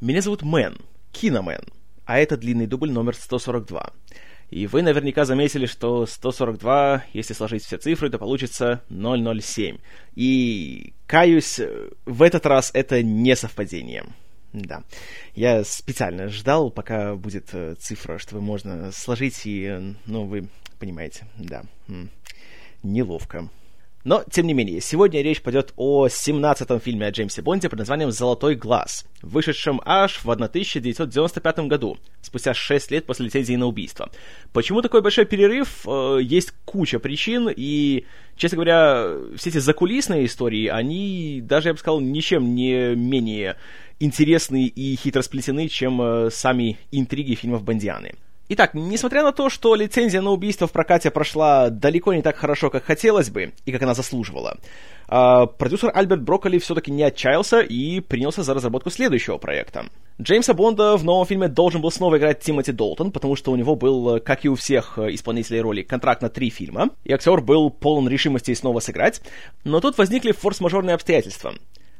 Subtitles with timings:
[0.00, 0.76] Меня зовут Мэн,
[1.10, 1.62] Киномен,
[2.04, 3.92] а это длинный дубль номер 142.
[4.50, 9.78] И вы наверняка заметили, что 142, если сложить все цифры, то получится 007.
[10.14, 11.60] И, каюсь,
[12.06, 14.06] в этот раз это не совпадение.
[14.52, 14.84] Да.
[15.34, 21.64] Я специально ждал, пока будет э, цифра, чтобы можно сложить, и, ну, вы понимаете, да.
[22.84, 23.48] Неловко.
[24.08, 28.10] Но, тем не менее, сегодня речь пойдет о 17-м фильме о Джеймсе Бонде под названием
[28.10, 34.10] «Золотой глаз», вышедшем аж в 1995 году, спустя 6 лет после лицензии на убийство.
[34.54, 35.86] Почему такой большой перерыв?
[35.86, 41.78] Э, есть куча причин, и, честно говоря, все эти закулисные истории, они даже, я бы
[41.78, 43.58] сказал, ничем не менее
[44.00, 48.14] интересны и хитросплетены, чем э, сами интриги фильмов Бондианы.
[48.50, 52.70] Итак, несмотря на то, что лицензия на убийство в прокате прошла далеко не так хорошо,
[52.70, 54.56] как хотелось бы, и как она заслуживала,
[55.10, 59.84] э, продюсер Альберт Брокколи все-таки не отчаялся и принялся за разработку следующего проекта.
[60.20, 63.76] Джеймса Бонда в новом фильме должен был снова играть Тимоти Долтон, потому что у него
[63.76, 68.08] был, как и у всех исполнителей роли, контракт на три фильма, и актер был полон
[68.08, 69.20] решимости снова сыграть,
[69.64, 71.52] но тут возникли форс-мажорные обстоятельства.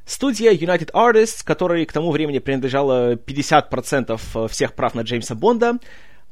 [0.06, 5.78] Студия United Artists, которой к тому времени принадлежало 50% всех прав на Джеймса Бонда,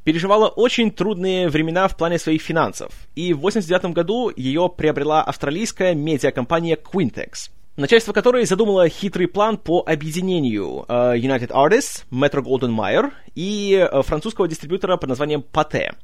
[0.07, 5.97] переживала очень трудные времена в плане своих финансов, и в 1989 году ее приобрела австралийская
[5.97, 13.11] медиакомпания Quintex, начальство которой задумало хитрый план по объединению uh, United Artists, Metro Golden Mayer
[13.35, 15.97] и uh, французского дистрибьютора под названием Pathé.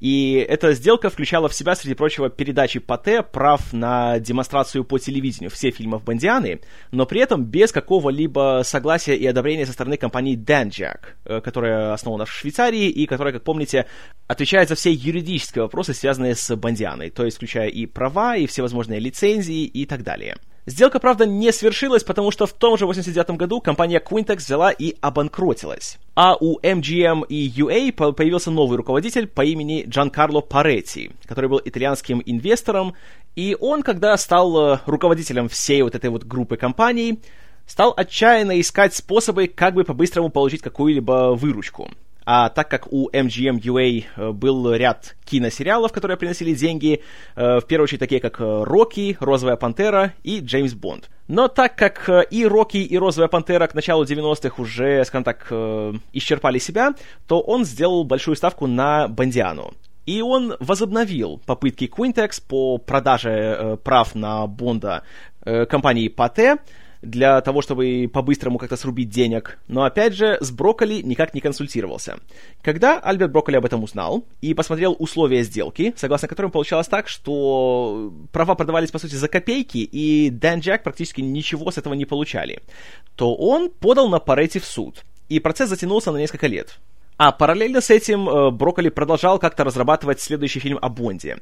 [0.00, 5.50] И эта сделка включала в себя, среди прочего, передачи Пате прав на демонстрацию по телевидению
[5.50, 11.00] всех фильмов Бондианы, но при этом без какого-либо согласия и одобрения со стороны компании Danjak,
[11.26, 13.86] э, которая основана в Швейцарии и которая, как помните,
[14.26, 19.00] отвечает за все юридические вопросы, связанные с Бондианой, то есть включая и права, и всевозможные
[19.00, 20.36] лицензии и так далее.
[20.70, 24.94] Сделка, правда, не свершилась, потому что в том же 89 году компания Quintex взяла и
[25.00, 25.98] обанкротилась.
[26.14, 32.22] А у MGM и UA появился новый руководитель по имени Джанкарло Паретти, который был итальянским
[32.24, 32.94] инвестором,
[33.34, 37.18] и он, когда стал э, руководителем всей вот этой вот группы компаний,
[37.66, 41.90] стал отчаянно искать способы, как бы по-быстрому получить какую-либо выручку.
[42.24, 47.02] А так как у MGM UA э, был ряд киносериалов, которые приносили деньги,
[47.34, 51.08] э, в первую очередь такие как э, «Рокки», «Розовая пантера» и «Джеймс Бонд».
[51.28, 55.46] Но так как и «Рокки», и «Розовая пантера» к началу 90-х уже, скажем так,
[56.12, 56.94] исчерпали себя,
[57.26, 59.72] то он сделал большую ставку на Бондиану.
[60.06, 65.04] И он возобновил попытки Quintex по продаже прав на Бонда
[65.44, 66.56] компании Пате,
[67.02, 72.18] для того, чтобы по-быстрому как-то срубить денег, но опять же с Брокколи никак не консультировался.
[72.62, 78.12] Когда Альберт Брокколи об этом узнал и посмотрел условия сделки, согласно которым получалось так, что
[78.32, 82.60] права продавались по сути за копейки, и Дэн Джек практически ничего с этого не получали,
[83.16, 86.78] то он подал на Паретти в суд, и процесс затянулся на несколько лет.
[87.22, 91.36] А параллельно с этим э, Брокколи продолжал как-то разрабатывать следующий фильм о Бонде.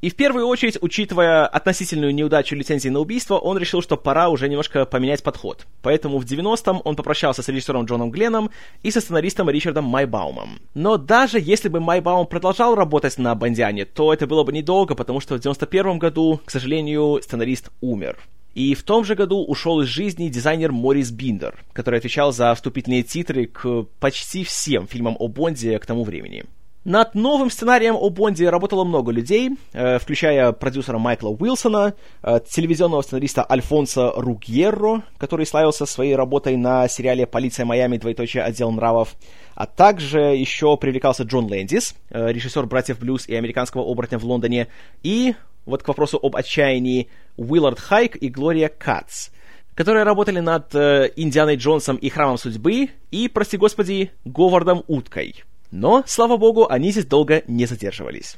[0.00, 4.48] И в первую очередь, учитывая относительную неудачу лицензии на убийство, он решил, что пора уже
[4.48, 5.68] немножко поменять подход.
[5.82, 8.50] Поэтому в 90-м он попрощался с режиссером Джоном Гленном
[8.82, 10.58] и со сценаристом Ричардом Майбаумом.
[10.74, 15.20] Но даже если бы Майбаум продолжал работать на Бондиане, то это было бы недолго, потому
[15.20, 18.18] что в 91 году, к сожалению, сценарист умер.
[18.54, 23.02] И в том же году ушел из жизни дизайнер Морис Биндер, который отвечал за вступительные
[23.02, 26.44] титры к почти всем фильмам о Бонде к тому времени.
[26.84, 33.02] Над новым сценарием о Бонде работало много людей, э, включая продюсера Майкла Уилсона, э, телевизионного
[33.02, 37.98] сценариста Альфонса Ругьерро, который славился своей работой на сериале «Полиция Майами.
[37.98, 38.42] Двоеточие.
[38.44, 39.14] Отдел нравов»,
[39.54, 44.68] а также еще привлекался Джон Лэндис, э, режиссер «Братьев Блюз» и «Американского оборотня в Лондоне»,
[45.02, 45.34] и
[45.66, 49.30] вот к вопросу об отчаянии, Уиллард Хайк и Глория Кац,
[49.74, 55.44] которые работали над э, Индианой Джонсом и Храмом Судьбы и, прости господи, Говардом Уткой.
[55.70, 58.36] Но, слава богу, они здесь долго не задерживались.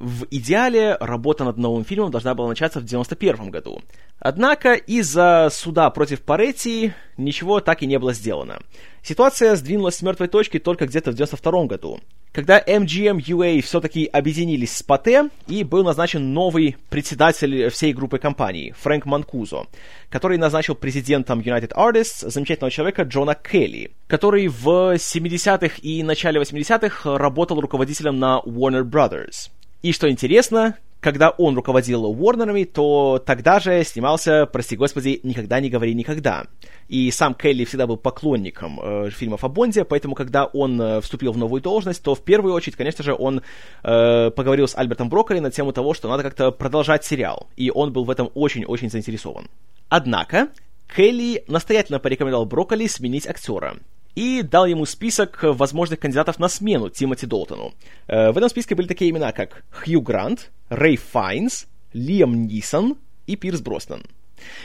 [0.00, 3.82] В идеале работа над новым фильмом должна была начаться в 91 году.
[4.18, 8.60] Однако из-за суда против Паретти ничего так и не было сделано.
[9.02, 12.00] Ситуация сдвинулась с мертвой точки только где-то в 92 году,
[12.32, 18.72] когда MGM UA все-таки объединились с Пате, и был назначен новый председатель всей группы компаний,
[18.80, 19.66] Фрэнк Манкузо,
[20.08, 27.18] который назначил президентом United Artists замечательного человека Джона Келли, который в 70-х и начале 80-х
[27.18, 29.50] работал руководителем на Warner Brothers.
[29.82, 35.70] И что интересно, когда он руководил Уорнерами, то тогда же снимался, прости господи, «Никогда не
[35.70, 36.46] говори никогда».
[36.88, 41.32] И сам Келли всегда был поклонником э, фильмов о Бонде, поэтому, когда он э, вступил
[41.32, 43.42] в новую должность, то в первую очередь, конечно же, он
[43.82, 47.48] э, поговорил с Альбертом Брокколи на тему того, что надо как-то продолжать сериал.
[47.56, 49.46] И он был в этом очень-очень заинтересован.
[49.88, 50.48] Однако,
[50.94, 53.76] Келли настоятельно порекомендовал Брокколи сменить актера.
[54.14, 57.74] И дал ему список возможных кандидатов на смену Тимоти Долтону.
[58.06, 62.96] Э, в этом списке были такие имена, как Хью Грант, Рэй Файнс, Лиам Нисон
[63.26, 64.02] и Пирс Броснан.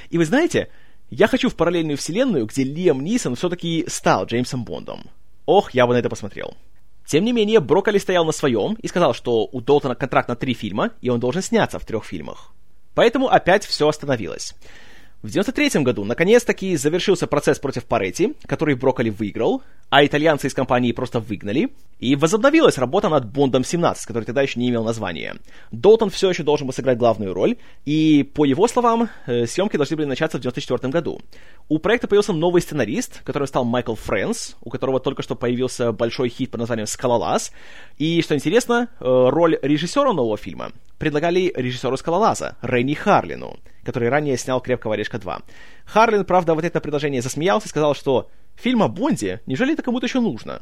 [0.09, 0.69] И вы знаете,
[1.09, 5.09] я хочу в параллельную вселенную, где Лиам Нисон все-таки стал Джеймсом Бондом.
[5.45, 6.55] Ох, я бы на это посмотрел.
[7.05, 10.55] Тем не менее, Брокколи стоял на своем и сказал, что у Долтона контракт на три
[10.55, 12.51] фильма, и он должен сняться в трех фильмах.
[12.95, 14.55] Поэтому опять все остановилось.
[15.25, 20.91] В 93 году наконец-таки завершился процесс против Паретти, который Брокколи выиграл, а итальянцы из компании
[20.91, 25.37] просто выгнали, и возобновилась работа над Бондом 17, который тогда еще не имел названия.
[25.71, 29.95] Долтон все еще должен был сыграть главную роль, и, по его словам, э, съемки должны
[29.95, 31.19] были начаться в 94 году.
[31.69, 36.29] У проекта появился новый сценарист, который стал Майкл Фрэнс, у которого только что появился большой
[36.29, 37.51] хит под названием «Скалолаз»,
[37.97, 44.37] и, что интересно, э, роль режиссера нового фильма предлагали режиссеру «Скалолаза» Ренни Харлину, который ранее
[44.37, 45.43] снял «Крепкого орешка 2».
[45.85, 50.05] Харлин, правда, вот это предложение засмеялся и сказал, что фильм о Бонде, неужели это кому-то
[50.05, 50.61] еще нужно?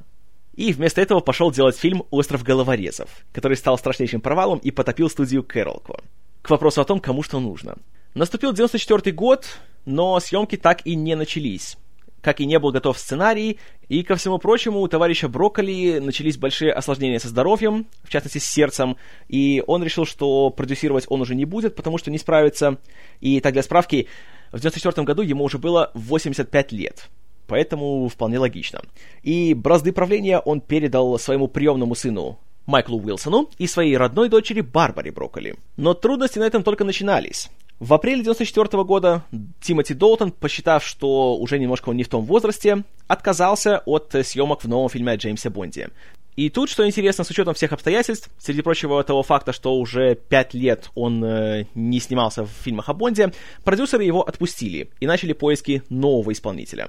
[0.56, 5.44] И вместо этого пошел делать фильм «Остров головорезов», который стал страшнейшим провалом и потопил студию
[5.44, 5.95] Кэролко.
[6.41, 7.77] К вопросу о том, кому что нужно.
[8.13, 11.77] Наступил 94 год, но съемки так и не начались
[12.24, 13.60] как и не был готов сценарий,
[13.90, 18.46] и, ко всему прочему, у товарища Брокколи начались большие осложнения со здоровьем, в частности, с
[18.46, 18.96] сердцем,
[19.28, 22.78] и он решил, что продюсировать он уже не будет, потому что не справится.
[23.20, 24.08] И так, для справки,
[24.52, 27.10] в 94 году ему уже было 85 лет.
[27.48, 28.81] Поэтому вполне логично.
[29.22, 35.12] И бразды правления он передал своему приемному сыну Майклу Уилсону и своей родной дочери Барбаре
[35.12, 35.56] Брокколи.
[35.76, 37.50] Но трудности на этом только начинались.
[37.83, 39.25] В апреле 1994 года
[39.59, 44.69] Тимоти Долтон, посчитав, что уже немножко он не в том возрасте, отказался от съемок в
[44.69, 45.89] новом фильме о Джеймсе Бонде.
[46.38, 50.53] И тут, что интересно, с учетом всех обстоятельств, среди прочего того факта, что уже пять
[50.53, 53.33] лет он э, не снимался в фильмах о Бонде,
[53.65, 56.88] продюсеры его отпустили и начали поиски нового исполнителя.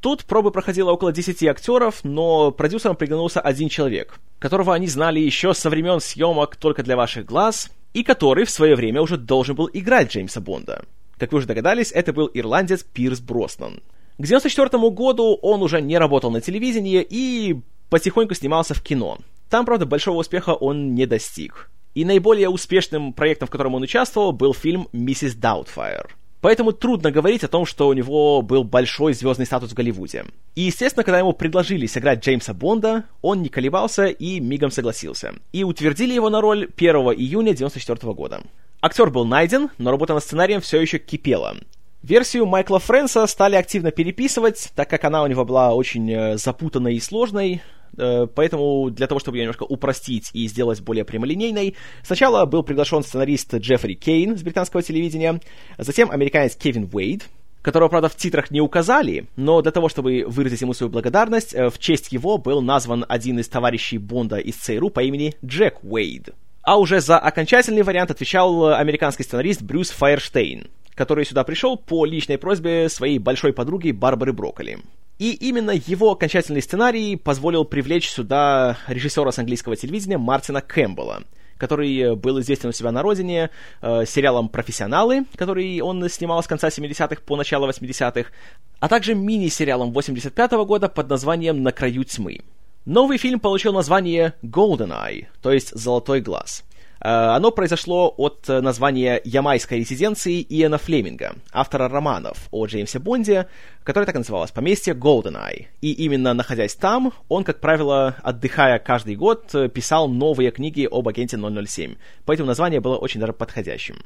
[0.00, 5.52] Тут пробы проходило около 10 актеров, но продюсером приглянулся один человек, которого они знали еще
[5.52, 9.70] со времен съемок «Только для ваших глаз», и который в свое время уже должен был
[9.72, 10.84] играть Джеймса Бонда.
[11.16, 13.80] Как вы уже догадались, это был ирландец Пирс Броснан.
[14.18, 17.58] К 1994 году он уже не работал на телевидении и
[17.88, 19.16] потихоньку снимался в кино.
[19.48, 21.70] Там, правда, большого успеха он не достиг.
[21.94, 26.14] И наиболее успешным проектом, в котором он участвовал, был фильм «Миссис Даутфайр».
[26.46, 30.26] Поэтому трудно говорить о том, что у него был большой звездный статус в Голливуде.
[30.54, 35.34] И, естественно, когда ему предложили сыграть Джеймса Бонда, он не колебался и мигом согласился.
[35.50, 38.42] И утвердили его на роль 1 июня 1994 года.
[38.80, 41.56] Актер был найден, но работа над сценарием все еще кипела.
[42.04, 46.94] Версию Майкла Фрэнса стали активно переписывать, так как она у него была очень э, запутанной
[46.94, 47.60] и сложной,
[47.96, 53.54] поэтому для того, чтобы ее немножко упростить и сделать более прямолинейной, сначала был приглашен сценарист
[53.54, 55.40] Джеффри Кейн с британского телевидения,
[55.78, 57.28] затем американец Кевин Уэйд,
[57.66, 61.68] которого, правда, в титрах не указали, но для того, чтобы выразить ему свою благодарность, э,
[61.68, 66.28] в честь его был назван один из товарищей Бонда из ЦРУ по имени Джек Уэйд.
[66.62, 72.38] А уже за окончательный вариант отвечал американский сценарист Брюс Файерштейн, который сюда пришел по личной
[72.38, 74.78] просьбе своей большой подруги Барбары Брокколи.
[75.18, 81.22] И именно его окончательный сценарий позволил привлечь сюда режиссера с английского телевидения Мартина Кэмпбелла,
[81.56, 83.48] который был известен у себя на родине
[83.80, 88.30] э, сериалом «Профессионалы», который он снимал с конца 70-х по начало 80-х,
[88.78, 92.40] а также мини-сериалом 85-го года под названием «На краю тьмы».
[92.84, 96.62] Новый фильм получил название «Golden Eye», то есть «Золотой глаз».
[97.00, 103.46] Э, оно произошло от э, названия ямайской резиденции Иэна Флеминга, автора романов о Джеймсе Бонде,
[103.84, 105.68] который так и называлось «Поместье Голденай».
[105.80, 111.08] И именно находясь там, он, как правило, отдыхая каждый год, э, писал новые книги об
[111.08, 111.96] агенте 007.
[112.24, 113.96] Поэтому название было очень даже подходящим.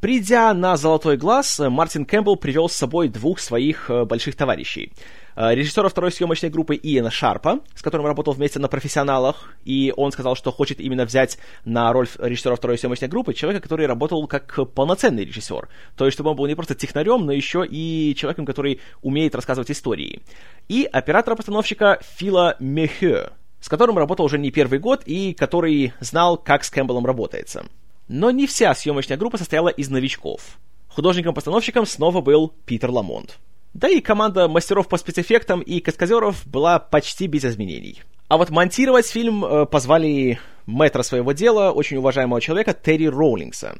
[0.00, 4.92] Придя на «Золотой глаз», Мартин Кэмпбелл привел с собой двух своих больших товарищей—
[5.36, 10.34] режиссера второй съемочной группы Иэна Шарпа, с которым работал вместе на «Профессионалах», и он сказал,
[10.34, 15.24] что хочет именно взять на роль режиссера второй съемочной группы человека, который работал как полноценный
[15.24, 15.68] режиссер.
[15.96, 19.70] То есть, чтобы он был не просто технарем, но еще и человеком, который умеет рассказывать
[19.70, 20.22] истории.
[20.68, 26.64] И оператора-постановщика Фила Мехе, с которым работал уже не первый год и который знал, как
[26.64, 27.66] с Кэмпбеллом работается.
[28.08, 30.58] Но не вся съемочная группа состояла из новичков.
[30.88, 33.38] Художником-постановщиком снова был Питер Ламонт.
[33.76, 38.00] Да и команда мастеров по спецэффектам и каскадеров была почти без изменений.
[38.26, 43.78] А вот монтировать фильм э, позвали мэтра своего дела, очень уважаемого человека Терри Роулингса,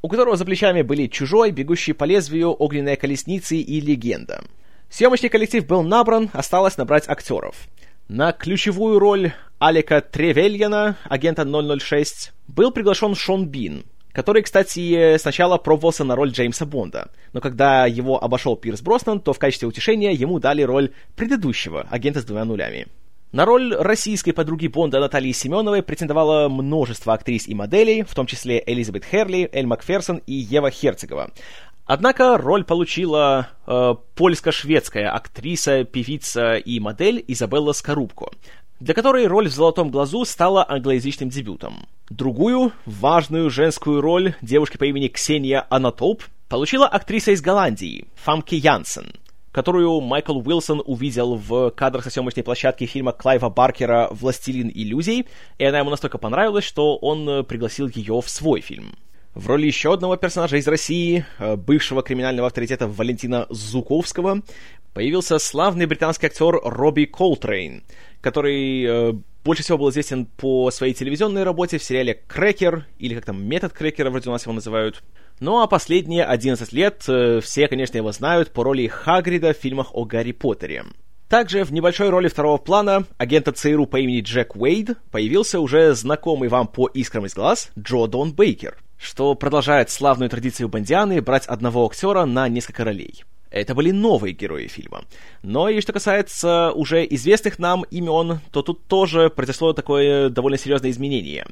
[0.00, 4.44] у которого за плечами были «Чужой», «Бегущий по лезвию», «Огненная колесница» и «Легенда».
[4.88, 7.68] Съемочный коллектив был набран, осталось набрать актеров.
[8.08, 16.04] На ключевую роль Алика Тревельяна, агента 006, был приглашен Шон Бин, который, кстати, сначала пробовался
[16.04, 20.38] на роль Джеймса Бонда, но когда его обошел Пирс Броснан, то в качестве утешения ему
[20.38, 22.86] дали роль предыдущего агента с двумя нулями.
[23.32, 28.62] На роль российской подруги Бонда Натальи Семеновой претендовало множество актрис и моделей, в том числе
[28.64, 31.32] Элизабет Херли, Эль Макферсон и Ева Херцегова.
[31.84, 38.30] Однако роль получила э, польско-шведская актриса, певица и модель Изабелла Скорубко,
[38.84, 41.86] для которой роль в «Золотом глазу» стала англоязычным дебютом.
[42.10, 49.14] Другую, важную женскую роль девушки по имени Ксения Анатоп получила актриса из Голландии, Фамке Янсен,
[49.52, 55.64] которую Майкл Уилсон увидел в кадрах со съемочной площадки фильма Клайва Баркера «Властелин иллюзий», и
[55.64, 58.98] она ему настолько понравилась, что он пригласил ее в свой фильм.
[59.34, 64.42] В роли еще одного персонажа из России, э, бывшего криминального авторитета Валентина Зуковского,
[64.92, 67.82] появился славный британский актер Робби Колтрейн,
[68.24, 69.12] который э,
[69.44, 73.74] больше всего был известен по своей телевизионной работе в сериале «Крекер», или как там «Метод
[73.74, 75.02] Крекера» вроде у нас его называют.
[75.40, 79.94] Ну а последние 11 лет э, все, конечно, его знают по роли Хагрида в фильмах
[79.94, 80.84] о Гарри Поттере.
[81.28, 86.48] Также в небольшой роли второго плана агента ЦРУ по имени Джек Уэйд появился уже знакомый
[86.48, 91.84] вам по «Искрам из глаз» Джо Дон Бейкер что продолжает славную традицию Бондианы брать одного
[91.84, 93.22] актера на несколько ролей.
[93.54, 95.04] Это были новые герои фильма.
[95.44, 100.90] Но и что касается уже известных нам имен, то тут тоже произошло такое довольно серьезное
[100.90, 101.46] изменение.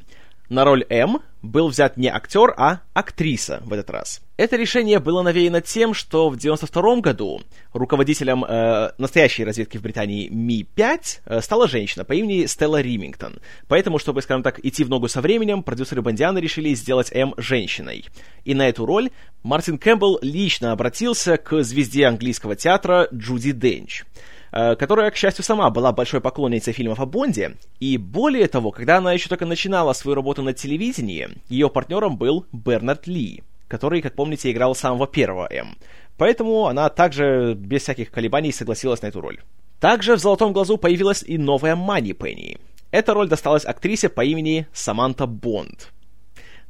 [0.49, 4.21] На роль М был взят не актер, а актриса в этот раз.
[4.37, 10.29] Это решение было навеяно тем, что в 92 году руководителем э, настоящей разведки в Британии
[10.29, 13.41] Ми-5 э, стала женщина по имени Стелла Римингтон.
[13.67, 18.05] Поэтому, чтобы, скажем так, идти в ногу со временем, продюсеры Бондиана решили сделать М женщиной.
[18.45, 19.11] И на эту роль
[19.43, 24.05] Мартин Кэмпбелл лично обратился к звезде английского театра Джуди Денч.
[24.53, 28.99] Э, которая, к счастью, сама была большой поклонницей фильмов о Бонде, и более того, когда
[28.99, 34.15] она еще только начинала свою работу на телевидении, ее партнером был Бернард Ли, который, как
[34.15, 35.79] помните, играл самого первого М.
[36.19, 39.41] Поэтому она также без всяких колебаний согласилась на эту роль.
[39.81, 42.59] Также в «Золотом глазу» появилась и новая Мани Пенни.
[42.91, 45.91] Эта роль досталась актрисе по имени Саманта Бонд.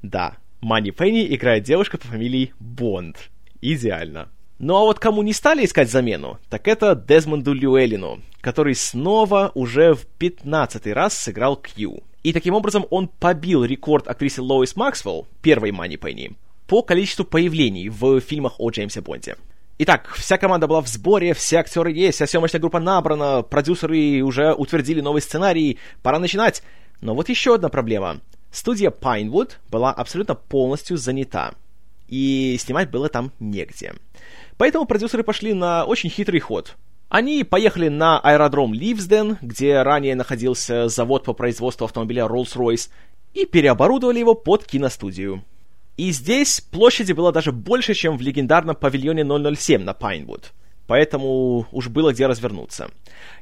[0.03, 3.31] Да, Мани Пенни играет девушка по фамилии Бонд.
[3.61, 4.29] Идеально.
[4.63, 9.93] Ну а вот кому не стали искать замену, так это Дезмонду Люэлину, который снова уже
[9.93, 12.05] в 15 раз сыграл Кью.
[12.23, 16.37] И таким образом он побил рекорд актрисы Лоис Максвелл, первой Мани Пенни,
[16.69, 19.35] по количеству появлений в фильмах о Джеймсе Бонде.
[19.79, 24.55] Итак, вся команда была в сборе, все актеры есть, вся съемочная группа набрана, продюсеры уже
[24.55, 26.63] утвердили новый сценарий, пора начинать.
[27.01, 28.21] Но вот еще одна проблема.
[28.53, 31.53] Студия Pinewood была абсолютно полностью занята,
[32.07, 33.95] и снимать было там негде.
[34.63, 36.77] Поэтому продюсеры пошли на очень хитрый ход.
[37.09, 42.89] Они поехали на аэродром Ливсден, где ранее находился завод по производству автомобиля Rolls-Royce,
[43.35, 45.45] и переоборудовали его под киностудию.
[45.97, 49.25] И здесь площади было даже больше, чем в легендарном павильоне
[49.57, 50.53] 007 на Пайнвуд.
[50.87, 52.91] Поэтому уж было где развернуться.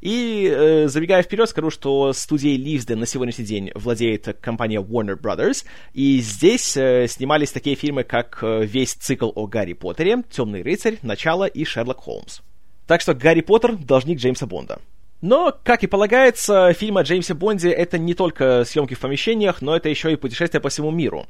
[0.00, 5.64] И, э, забегая вперед, скажу, что студией Ливсден на сегодняшний день владеет компания Warner Brothers,
[5.94, 10.98] и здесь э, снимались такие фильмы, как э, весь цикл о Гарри Поттере, Темный рыцарь,
[11.02, 12.40] Начало и Шерлок Холмс.
[12.86, 14.80] Так что Гарри Поттер— должник Джеймса Бонда.
[15.22, 19.76] Но, как и полагается, фильм о Джеймсе Бонде— это не только съемки в помещениях, но
[19.76, 21.26] это еще и путешествие по всему миру.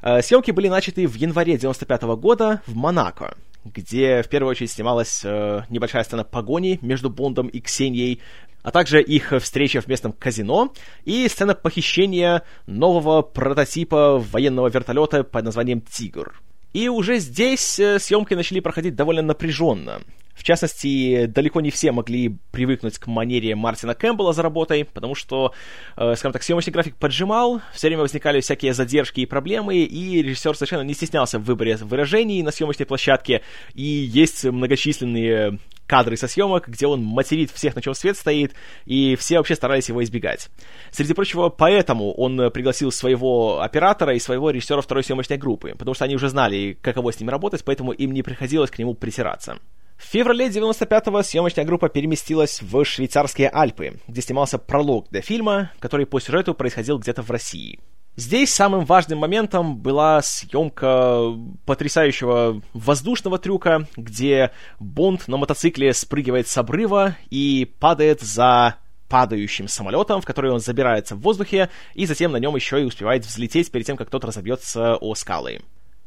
[0.00, 5.22] Э, съемки были начаты в январе 95 года в Монако где в первую очередь снималась
[5.24, 8.20] э, небольшая сцена погони между Бондом и Ксенией,
[8.62, 10.72] а также их встреча в местном казино
[11.04, 16.40] и сцена похищения нового прототипа военного вертолета под названием «Тигр».
[16.72, 20.00] И уже здесь э, съемки начали проходить довольно напряженно.
[20.34, 25.52] В частности, далеко не все могли привыкнуть к манере Мартина Кэмпбелла за работой, потому что,
[25.96, 30.56] э, скажем так, съемочный график поджимал, все время возникали всякие задержки и проблемы, и режиссер
[30.56, 33.42] совершенно не стеснялся в выборе выражений на съемочной площадке,
[33.74, 38.54] и есть многочисленные кадры со съемок, где он материт всех, на чем свет стоит,
[38.86, 40.48] и все вообще старались его избегать.
[40.90, 46.06] Среди прочего, поэтому он пригласил своего оператора и своего режиссера второй съемочной группы, потому что
[46.06, 49.58] они уже знали, каково с ним работать, поэтому им не приходилось к нему притираться.
[50.02, 56.06] В феврале 95-го съемочная группа переместилась в швейцарские Альпы, где снимался пролог для фильма, который
[56.06, 57.78] по сюжету происходил где-то в России.
[58.16, 61.32] Здесь самым важным моментом была съемка
[61.64, 68.74] потрясающего воздушного трюка, где Бонд на мотоцикле спрыгивает с обрыва и падает за
[69.08, 73.24] падающим самолетом, в который он забирается в воздухе, и затем на нем еще и успевает
[73.24, 75.60] взлететь перед тем, как тот разобьется о скалы.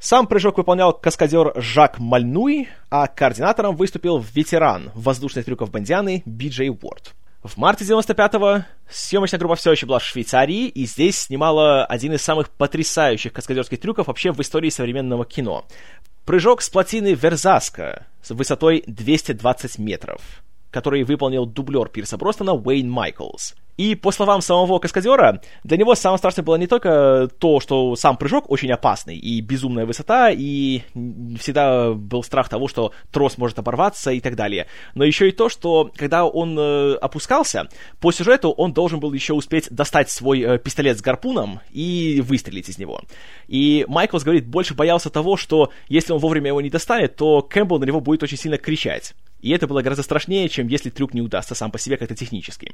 [0.06, 7.16] Сам прыжок выполнял каскадер Жак Мальнуй, а координатором выступил ветеран воздушных трюков Бондианы Биджей Уорд.
[7.42, 12.22] В марте 95-го съемочная группа все еще была в Швейцарии, и здесь снимала один из
[12.22, 15.66] самых потрясающих каскадерских трюков вообще в истории современного кино.
[16.24, 20.22] Прыжок с плотины Верзаска с высотой 220 метров,
[20.76, 23.56] который выполнил дублер Пирса Бростона Уэйн Майклс.
[23.78, 28.18] И по словам самого каскадера, для него самое страшное было не только то, что сам
[28.18, 30.82] прыжок очень опасный и безумная высота, и
[31.40, 35.50] всегда был страх того, что трос может оборваться и так далее, но еще и то,
[35.50, 37.68] что когда он э, опускался,
[38.00, 42.70] по сюжету он должен был еще успеть достать свой э, пистолет с гарпуном и выстрелить
[42.70, 43.02] из него.
[43.48, 47.80] И Майклс говорит, больше боялся того, что если он вовремя его не достанет, то Кэмпбелл
[47.80, 49.14] на него будет очень сильно кричать.
[49.46, 52.74] И это было гораздо страшнее, чем если трюк не удастся сам по себе как-то технически.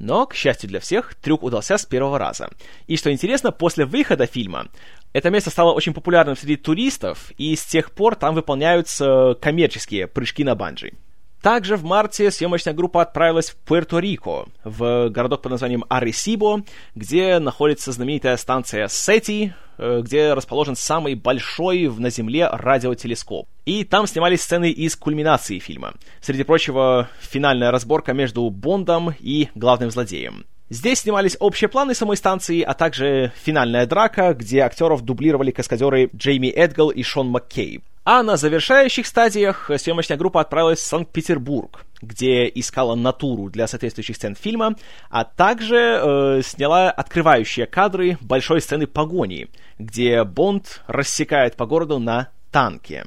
[0.00, 2.50] Но, к счастью для всех, трюк удался с первого раза.
[2.88, 4.66] И что интересно, после выхода фильма
[5.12, 10.42] это место стало очень популярным среди туристов, и с тех пор там выполняются коммерческие прыжки
[10.42, 10.94] на банджи.
[11.42, 16.64] Также в марте съемочная группа отправилась в Пуэрто-Рико, в городок под названием Аресибо,
[16.96, 23.48] где находится знаменитая станция Сети, где расположен самый большой на Земле радиотелескоп.
[23.64, 25.94] И там снимались сцены из кульминации фильма.
[26.20, 30.44] Среди прочего, финальная разборка между Бондом и главным злодеем.
[30.68, 36.46] Здесь снимались общие планы самой станции, а также финальная драка, где актеров дублировали каскадеры Джейми
[36.46, 37.80] Эдгал и Шон Маккей.
[38.02, 44.34] А на завершающих стадиях съемочная группа отправилась в Санкт-Петербург, где искала натуру для соответствующих сцен
[44.34, 44.74] фильма,
[45.10, 52.30] а также э, сняла открывающие кадры большой сцены погони, где Бонд рассекает по городу на
[52.50, 53.04] танке.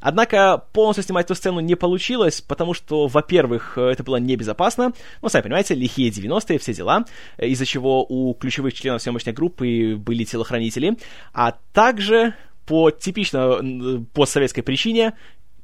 [0.00, 5.42] Однако полностью снимать эту сцену не получилось, потому что, во-первых, это было небезопасно, ну, сами
[5.42, 7.04] понимаете, лихие 90-е, все дела,
[7.38, 10.96] из-за чего у ключевых членов съемочной группы были телохранители,
[11.32, 12.34] а также
[12.66, 15.14] по типично постсоветской причине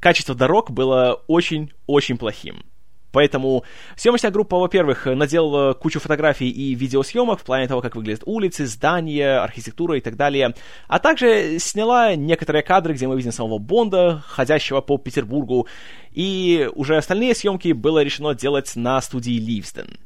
[0.01, 2.65] качество дорог было очень-очень плохим.
[3.11, 3.65] Поэтому
[3.97, 9.39] съемочная группа, во-первых, наделала кучу фотографий и видеосъемок в плане того, как выглядят улицы, здания,
[9.39, 10.55] архитектура и так далее,
[10.89, 15.67] а также сняла некоторые кадры, где мы видим самого Бонда, ходящего по Петербургу,
[16.13, 19.99] и уже остальные съемки было решено делать на студии Ливсден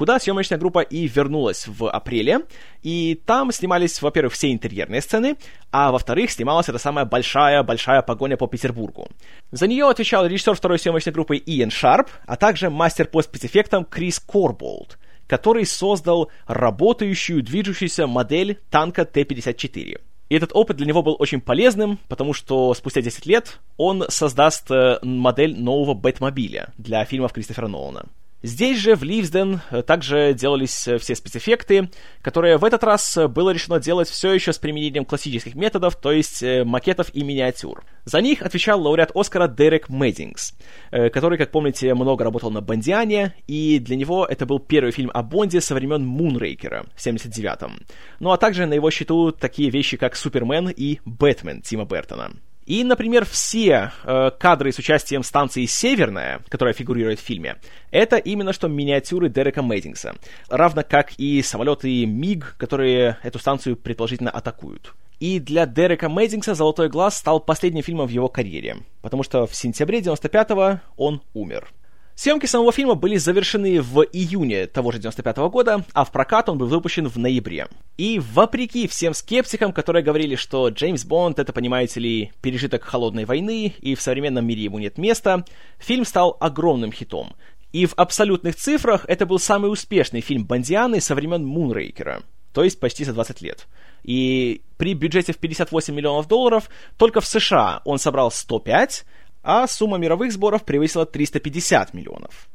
[0.00, 2.46] куда съемочная группа и вернулась в апреле.
[2.82, 5.36] И там снимались, во-первых, все интерьерные сцены,
[5.70, 9.08] а во-вторых, снималась эта самая большая-большая погоня по Петербургу.
[9.50, 14.18] За нее отвечал режиссер второй съемочной группы Иэн Шарп, а также мастер по спецэффектам Крис
[14.20, 20.00] Корболд, который создал работающую, движущуюся модель танка Т-54.
[20.30, 24.70] И этот опыт для него был очень полезным, потому что спустя 10 лет он создаст
[24.70, 28.06] э, модель нового Бэтмобиля для фильмов Кристофера Нолана.
[28.42, 31.90] Здесь же, в Ливсден, э, также делались э, все спецэффекты,
[32.22, 36.10] которые в этот раз э, было решено делать все еще с применением классических методов, то
[36.10, 37.84] есть макетов и миниатюр.
[38.04, 40.54] За них отвечал лауреат Оскара Дерек Мэддингс,
[40.90, 45.22] который, как помните, много работал на Бондиане, и для него это был первый фильм о
[45.22, 47.84] Бонде со времен Мунрейкера в 79-м.
[48.20, 52.32] Ну а также на его счету такие вещи, как Супермен и Бэтмен Тима Бертона.
[52.70, 57.56] И, например, все э, кадры с участием станции «Северная», которая фигурирует в фильме,
[57.90, 60.14] это именно что миниатюры Дерека Мейдингса,
[60.48, 64.94] равно как и самолеты МиГ, которые эту станцию предположительно атакуют.
[65.18, 69.56] И для Дерека Мейдингса «Золотой глаз» стал последним фильмом в его карьере, потому что в
[69.56, 71.72] сентябре 95-го он умер.
[72.20, 76.50] Съемки самого фильма были завершены в июне того же 95 -го года, а в прокат
[76.50, 77.66] он был выпущен в ноябре.
[77.96, 83.74] И вопреки всем скептикам, которые говорили, что Джеймс Бонд— это, понимаете ли, пережиток холодной войны,
[83.80, 85.46] и в современном мире ему нет места,
[85.78, 87.32] фильм стал огромным хитом.
[87.72, 92.78] И в абсолютных цифрах это был самый успешный фильм Бондианы со времен Мунрейкера, то есть
[92.80, 93.66] почти за 20 лет.
[94.02, 99.06] И при бюджете в 58 миллионов долларов только в США он собрал 105,
[99.42, 102.48] а сумма мировых сборов превысила 350 миллионов.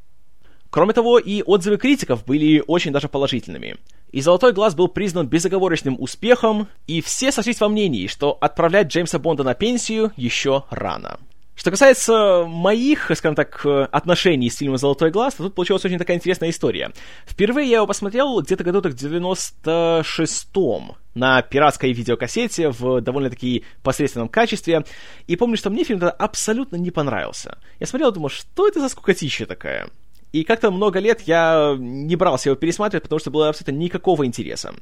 [0.69, 3.77] Кроме того, и отзывы критиков были очень даже положительными.
[4.11, 9.19] И «Золотой глаз» был признан безоговорочным успехом, и все сошлись во мнении, что отправлять Джеймса
[9.19, 11.19] Бонда на пенсию еще рано.
[11.55, 16.17] Что касается моих, скажем так, отношений с фильмом «Золотой глаз», то тут получилась очень такая
[16.17, 16.91] интересная история.
[17.25, 24.27] Впервые я его посмотрел где-то году так в 96-м на пиратской видеокассете в довольно-таки посредственном
[24.27, 24.83] качестве.
[25.27, 27.57] И помню, что мне фильм тогда абсолютно не понравился.
[27.79, 29.87] Я смотрел и думал, что это за скукотища такая?
[30.33, 34.73] И как-то много лет я не брался его пересматривать, потому что было абсолютно никакого интереса.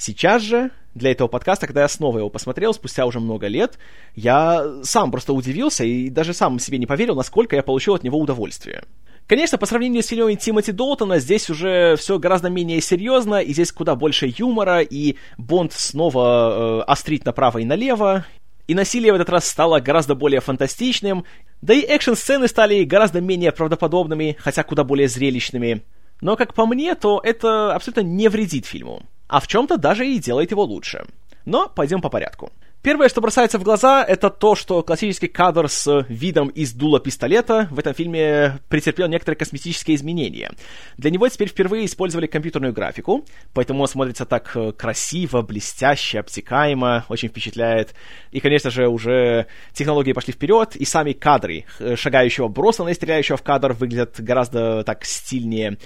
[0.00, 3.78] Сейчас же, для этого подкаста, когда я снова его посмотрел, спустя уже много лет,
[4.14, 8.18] я сам просто удивился и даже сам себе не поверил, насколько я получил от него
[8.18, 8.84] удовольствие.
[9.26, 13.72] Конечно, по сравнению с фильмами Тимоти Долтона, здесь уже все гораздо менее серьезно, и здесь
[13.72, 18.24] куда больше юмора, и Бонд снова э, острит направо и налево,
[18.68, 21.26] и насилие в этот раз стало гораздо более фантастичным,
[21.60, 25.82] да и экшн-сцены стали гораздо менее правдоподобными, хотя куда более зрелищными.
[26.22, 30.18] Но, как по мне, то это абсолютно не вредит фильму, а в чем-то даже и
[30.18, 31.06] делает его лучше.
[31.46, 32.50] Но пойдем по порядку.
[32.82, 37.68] Первое, что бросается в глаза, это то, что классический кадр с видом из дула пистолета
[37.70, 40.50] в этом фильме претерпел некоторые косметические изменения.
[40.96, 47.04] Для него теперь впервые использовали компьютерную графику, поэтому он смотрится так э, красиво, блестяще, обтекаемо,
[47.10, 47.94] очень впечатляет.
[48.30, 53.36] И, конечно же, уже технологии пошли вперед, и сами кадры э, шагающего Броссона и стреляющего
[53.36, 55.76] в кадр выглядят гораздо так стильнее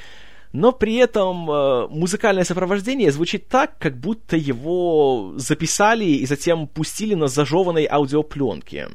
[0.55, 7.15] но при этом э, музыкальное сопровождение звучит так, как будто его записали и затем пустили
[7.15, 8.89] на зажеванной аудиопленке.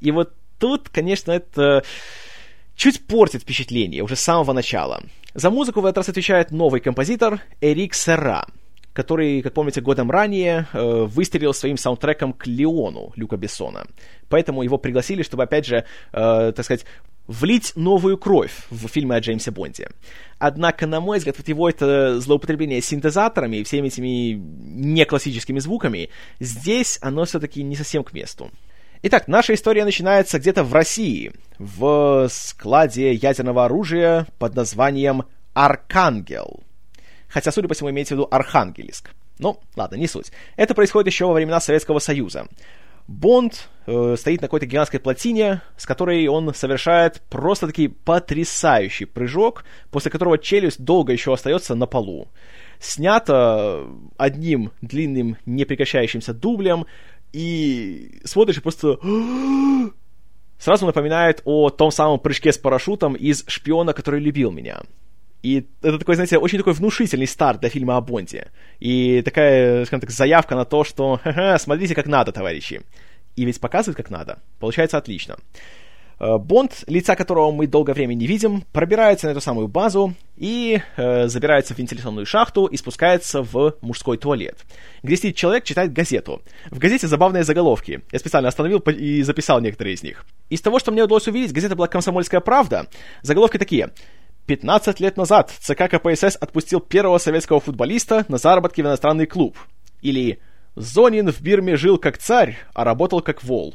[0.00, 1.84] И вот тут, конечно, это
[2.74, 5.00] чуть портит впечатление уже с самого начала.
[5.34, 8.48] За музыку в этот раз отвечает новый композитор Эрик Сера,
[8.92, 13.86] который, как помните, годом ранее э, выстрелил своим саундтреком к Леону Люка Бессона.
[14.28, 16.84] Поэтому его пригласили, чтобы, опять же, э, так сказать,
[17.28, 19.90] влить новую кровь в фильмы о Джеймсе Бонде.
[20.38, 26.08] Однако, на мой взгляд, вот его это злоупотребление синтезаторами и всеми этими неклассическими звуками,
[26.40, 28.50] здесь оно все-таки не совсем к месту.
[29.02, 36.64] Итак, наша история начинается где-то в России, в складе ядерного оружия под названием «Аркангел».
[37.28, 39.10] Хотя, судя по всему, имеется в виду Архангельск.
[39.38, 40.32] Ну, ладно, не суть.
[40.56, 42.48] Это происходит еще во времена Советского Союза.
[43.08, 50.10] Бонд э, стоит на какой-то гигантской плотине, с которой он совершает просто-таки потрясающий прыжок, после
[50.10, 52.28] которого челюсть долго еще остается на полу.
[52.78, 56.86] Снято одним длинным непрекращающимся дублем,
[57.32, 58.98] и смотришь и просто...
[60.58, 64.82] Сразу напоминает о том самом прыжке с парашютом из «Шпиона, который любил меня».
[65.42, 68.48] И это такой, знаете, очень такой внушительный старт для фильма о Бонде.
[68.80, 72.82] И такая, скажем так, заявка на то, что Ха-ха, смотрите, как надо, товарищи.
[73.36, 74.40] И ведь показывают, как надо.
[74.58, 75.36] Получается отлично.
[76.20, 80.80] Э, Бонд, лица которого мы долгое время не видим, пробирается на эту самую базу и
[80.96, 84.58] э, забирается в вентиляционную шахту и спускается в мужской туалет,
[85.02, 86.42] где сидит человек, читает газету.
[86.70, 88.02] В газете забавные заголовки.
[88.10, 90.24] Я специально остановил и записал некоторые из них.
[90.50, 92.88] Из того, что мне удалось увидеть, газета была «Комсомольская правда».
[93.22, 93.90] Заголовки такие.
[94.48, 99.58] 15 лет назад ЦК КПСС отпустил первого советского футболиста на заработки в иностранный клуб.
[100.00, 100.40] Или
[100.74, 103.74] «Зонин в Бирме жил как царь, а работал как вол».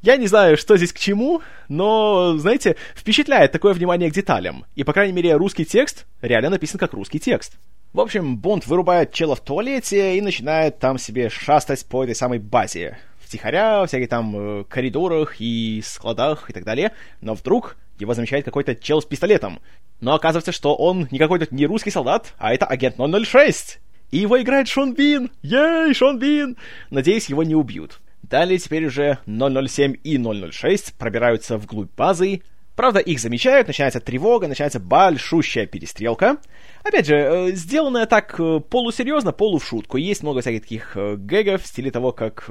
[0.00, 4.64] Я не знаю, что здесь к чему, но, знаете, впечатляет такое внимание к деталям.
[4.76, 7.58] И, по крайней мере, русский текст реально написан как русский текст.
[7.92, 12.38] В общем, Бонд вырубает чела в туалете и начинает там себе шастать по этой самой
[12.38, 12.98] базе.
[13.18, 16.92] Втихаря, всяких там э, коридорах и складах и так далее.
[17.20, 19.60] Но вдруг его замечает какой-то чел с пистолетом.
[20.00, 23.80] Но оказывается, что он не какой-то не русский солдат, а это агент 006.
[24.10, 25.30] И его играет Шон Бин.
[25.42, 26.56] Ей, Шон Бин!
[26.90, 28.00] Надеюсь, его не убьют.
[28.22, 32.42] Далее теперь уже 007 и 006 пробираются вглубь базы.
[32.76, 36.38] Правда, их замечают, начинается тревога, начинается большущая перестрелка.
[36.84, 39.98] Опять же, э, сделанное так э, полусерьезно, полу в шутку.
[39.98, 42.50] Есть много всяких таких э, гэгов в стиле того, как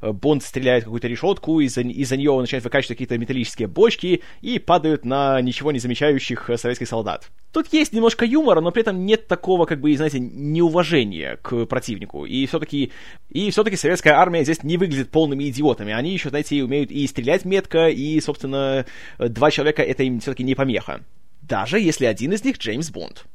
[0.00, 4.22] Бонд стреляет какую-то решетку, и за, и за нее он начинает выкачивать какие-то металлические бочки
[4.40, 7.30] и падают на ничего не замечающих советских солдат.
[7.52, 12.24] Тут есть немножко юмора, но при этом нет такого, как бы, знаете, неуважения к противнику.
[12.24, 12.92] И все-таки
[13.30, 15.92] и все-таки советская армия здесь не выглядит полными идиотами.
[15.92, 18.86] Они еще, знаете, умеют и стрелять метко, и, собственно,
[19.18, 21.02] два человека это им все-таки не помеха.
[21.42, 23.26] Даже если один из них Джеймс Бонд.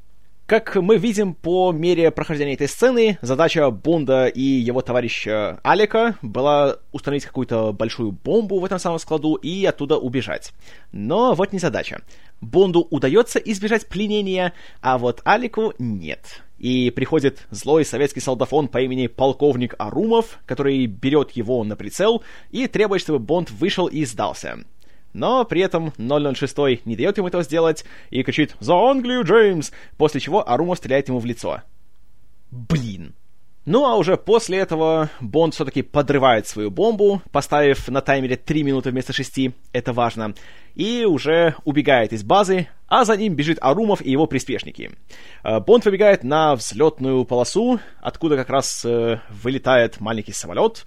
[0.47, 6.77] Как мы видим по мере прохождения этой сцены, задача Бонда и его товарища Алика была
[6.93, 10.53] установить какую-то большую бомбу в этом самом складу и оттуда убежать.
[10.93, 12.01] Но вот не задача.
[12.39, 16.41] Бонду удается избежать пленения, а вот Алику нет.
[16.59, 22.67] И приходит злой советский солдафон по имени полковник Арумов, который берет его на прицел и
[22.67, 24.59] требует, чтобы Бонд вышел и сдался.
[25.17, 30.21] Но при этом 006 не дает ему этого сделать и кричит «За Англию, Джеймс!», после
[30.21, 31.63] чего Арумов стреляет ему в лицо.
[32.51, 33.15] Блин.
[33.65, 38.91] Ну а уже после этого Бонд все-таки подрывает свою бомбу, поставив на таймере 3 минуты
[38.91, 40.35] вместо 6, это важно,
[40.75, 44.91] и уже убегает из базы, а за ним бежит Арумов и его приспешники.
[45.43, 50.85] Э, Бонд выбегает на взлетную полосу, откуда как раз э, вылетает маленький самолет,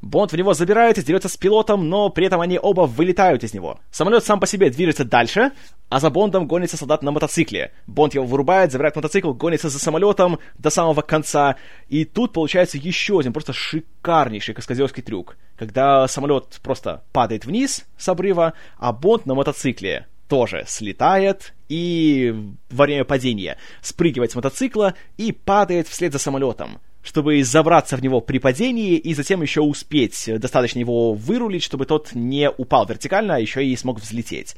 [0.00, 3.80] Бонд в него забирается, дерется с пилотом, но при этом они оба вылетают из него.
[3.90, 5.50] Самолет сам по себе движется дальше,
[5.88, 7.72] а за Бондом гонится солдат на мотоцикле.
[7.86, 11.56] Бонд его вырубает, забирает мотоцикл, гонится за самолетом до самого конца.
[11.88, 18.08] И тут получается еще один просто шикарнейший каскадерский трюк, когда самолет просто падает вниз с
[18.08, 22.34] обрыва, а Бонд на мотоцикле тоже слетает и
[22.70, 28.20] во время падения спрыгивает с мотоцикла и падает вслед за самолетом чтобы забраться в него
[28.20, 33.38] при падении и затем еще успеть достаточно его вырулить, чтобы тот не упал вертикально, а
[33.38, 34.56] еще и смог взлететь.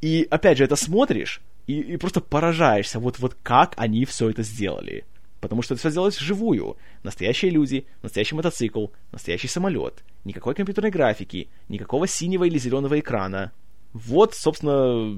[0.00, 4.42] И опять же, это смотришь, и, и просто поражаешься, вот, вот как они все это
[4.42, 5.04] сделали.
[5.40, 6.76] Потому что это все сделалось вживую.
[7.04, 10.02] Настоящие люди, настоящий мотоцикл, настоящий самолет.
[10.24, 13.52] Никакой компьютерной графики, никакого синего или зеленого экрана.
[13.92, 15.16] Вот, собственно,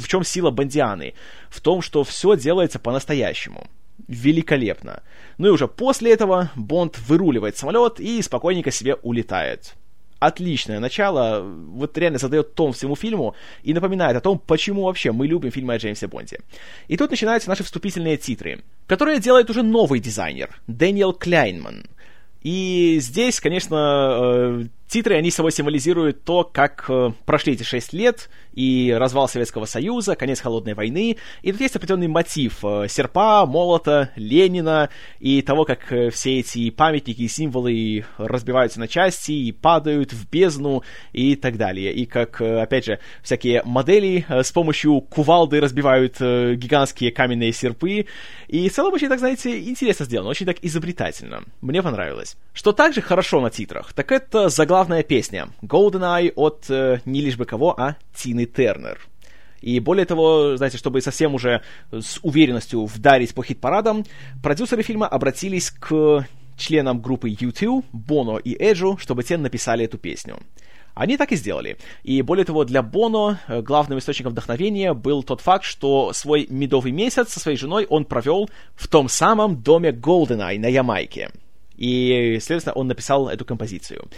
[0.00, 1.14] в чем сила Бандианы.
[1.50, 3.66] В том, что все делается по-настоящему.
[4.08, 5.02] Великолепно.
[5.38, 9.74] Ну и уже после этого Бонд выруливает самолет и спокойненько себе улетает
[10.26, 15.26] отличное начало, вот реально задает тон всему фильму и напоминает о том, почему вообще мы
[15.26, 16.38] любим фильмы о Джеймсе Бонде.
[16.88, 21.86] И тут начинаются наши вступительные титры, которые делает уже новый дизайнер, Дэниел Кляйнман.
[22.42, 28.28] И здесь, конечно, э, Титры, они собой символизируют то, как э, прошли эти шесть лет,
[28.52, 34.10] и развал Советского Союза, конец Холодной войны, и тут есть определенный мотив э, серпа, молота,
[34.16, 40.12] Ленина, и того, как э, все эти памятники и символы разбиваются на части и падают
[40.12, 45.00] в бездну и так далее, и как, э, опять же, всякие модели э, с помощью
[45.00, 48.06] кувалды разбивают э, гигантские каменные серпы,
[48.48, 51.44] и в целом очень, так знаете, интересно сделано, очень так изобретательно.
[51.62, 52.36] Мне понравилось.
[52.52, 57.36] Что также хорошо на титрах, так это заглавная главная песня GoldenEye от э, не лишь
[57.36, 58.98] бы кого, а Тины Тернер.
[59.60, 64.04] И более того, знаете, чтобы совсем уже с уверенностью вдарить по хит-парадам,
[64.42, 70.40] продюсеры фильма обратились к членам группы U2, Боно и Эджу, чтобы те написали эту песню.
[70.94, 71.76] Они так и сделали.
[72.02, 76.90] И более того, для Боно э, главным источником вдохновения был тот факт, что свой медовый
[76.90, 81.30] месяц со своей женой он провел в том самом доме GoldenEye на Ямайке.
[81.76, 84.08] И, следовательно, он написал эту композицию.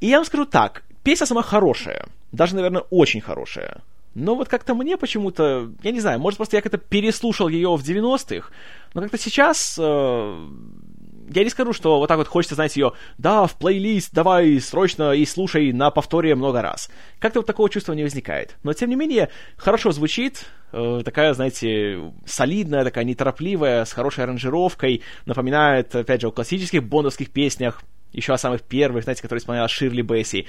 [0.00, 3.82] И я вам скажу так, песня сама хорошая, даже, наверное, очень хорошая.
[4.14, 7.82] Но вот как-то мне почему-то, я не знаю, может, просто я как-то переслушал ее в
[7.82, 8.50] 90-х,
[8.94, 10.48] но как-то сейчас э,
[11.30, 15.12] я не скажу, что вот так вот хочется, знаете, ее, да, в плейлист, давай срочно
[15.12, 16.90] и слушай на повторе много раз.
[17.18, 18.56] Как-то вот такого чувства не возникает.
[18.62, 25.02] Но, тем не менее, хорошо звучит, э, такая, знаете, солидная, такая неторопливая, с хорошей аранжировкой,
[25.26, 30.02] напоминает, опять же, о классических бондовских песнях, еще о самых первых, знаете, которые исполняла Ширли
[30.02, 30.46] Бесси.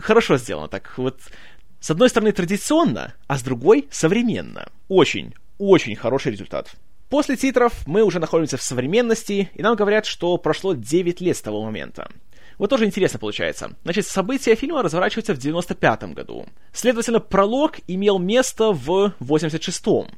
[0.00, 0.92] Хорошо сделано так.
[0.96, 1.20] Вот
[1.80, 4.68] с одной стороны традиционно, а с другой современно.
[4.88, 6.74] Очень, очень хороший результат.
[7.08, 11.42] После титров мы уже находимся в современности, и нам говорят, что прошло 9 лет с
[11.42, 12.08] того момента.
[12.58, 13.74] Вот тоже интересно получается.
[13.82, 16.46] Значит, события фильма разворачиваются в 95 году.
[16.72, 20.10] Следовательно, пролог имел место в 86-м.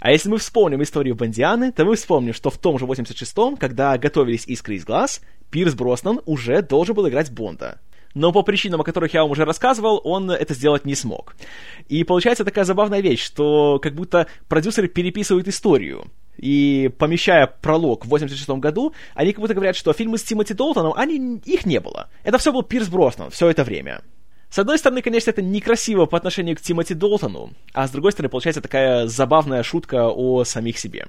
[0.00, 3.96] А если мы вспомним историю Бандианы, то мы вспомним, что в том же 86-м, когда
[3.96, 5.22] готовились «Искры из глаз»,
[5.54, 7.78] Пирс Броснан уже должен был играть Бонда.
[8.12, 11.36] Но по причинам, о которых я вам уже рассказывал, он это сделать не смог.
[11.88, 16.10] И получается такая забавная вещь, что как будто продюсеры переписывают историю.
[16.38, 20.92] И помещая пролог в 86 году, они как будто говорят, что фильмы с Тимоти Долтоном,
[20.96, 22.08] они, их не было.
[22.24, 24.02] Это все был Пирс Броснан все это время.
[24.50, 28.28] С одной стороны, конечно, это некрасиво по отношению к Тимоти Долтону, а с другой стороны,
[28.28, 31.06] получается такая забавная шутка о самих себе.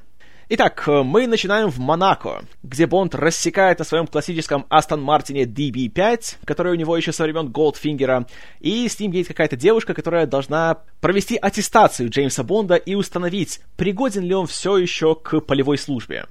[0.48, 6.74] Итак, мы начинаем в Монако, где Бонд рассекает на своем классическом Астон Мартине DB5, который
[6.74, 8.28] у него еще со времен Голдфингера,
[8.60, 14.22] и с ним едет какая-то девушка, которая должна провести аттестацию Джеймса Бонда и установить, пригоден
[14.22, 16.28] ли он все еще к полевой службе.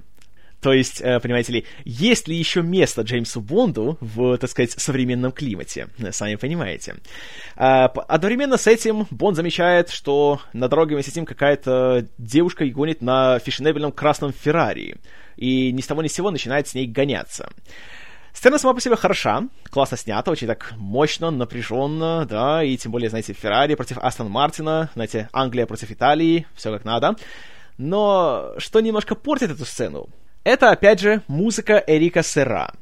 [0.61, 5.31] То есть, э, понимаете ли, есть ли еще место Джеймсу Бонду в, так сказать, современном
[5.31, 5.89] климате?
[5.99, 6.95] Э, сами понимаете.
[7.55, 13.01] А, одновременно с этим Бонд замечает, что на дороге вместе с ним какая-то девушка гонит
[13.01, 14.95] на фешенебельном красном Феррари.
[15.37, 17.49] И ни с того ни с сего начинает с ней гоняться.
[18.33, 23.09] Сцена сама по себе хороша, классно снята, очень так мощно, напряженно, да, и тем более,
[23.09, 27.15] знаете, Феррари против Астон Мартина, знаете, Англия против Италии, все как надо.
[27.77, 30.09] Но что немножко портит эту сцену,
[30.45, 32.73] это, опять же, музыка Эрика Сера.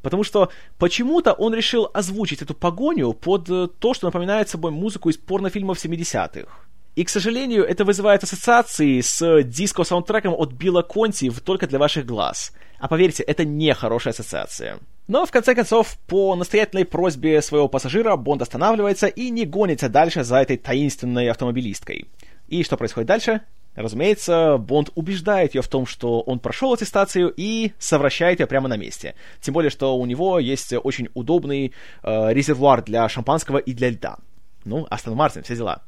[0.00, 5.10] Потому что почему-то он решил озвучить эту погоню под э, то, что напоминает собой музыку
[5.10, 6.48] из порнофильмов 70-х.
[6.96, 12.06] И, к сожалению, это вызывает ассоциации с диско-саундтреком от Билла Конти в «Только для ваших
[12.06, 12.52] глаз».
[12.78, 14.78] А поверьте, это не хорошая ассоциация.
[15.06, 20.24] Но, в конце концов, по настоятельной просьбе своего пассажира Бонд останавливается и не гонится дальше
[20.24, 22.06] за этой таинственной автомобилисткой.
[22.48, 23.40] И что происходит дальше?
[23.74, 28.76] Разумеется, Бонд убеждает ее в том, что он прошел аттестацию и совращает ее прямо на
[28.76, 29.14] месте.
[29.40, 34.18] Тем более, что у него есть очень удобный э, резервуар для шампанского и для льда.
[34.64, 35.82] Ну, Астон Мартин, все дела.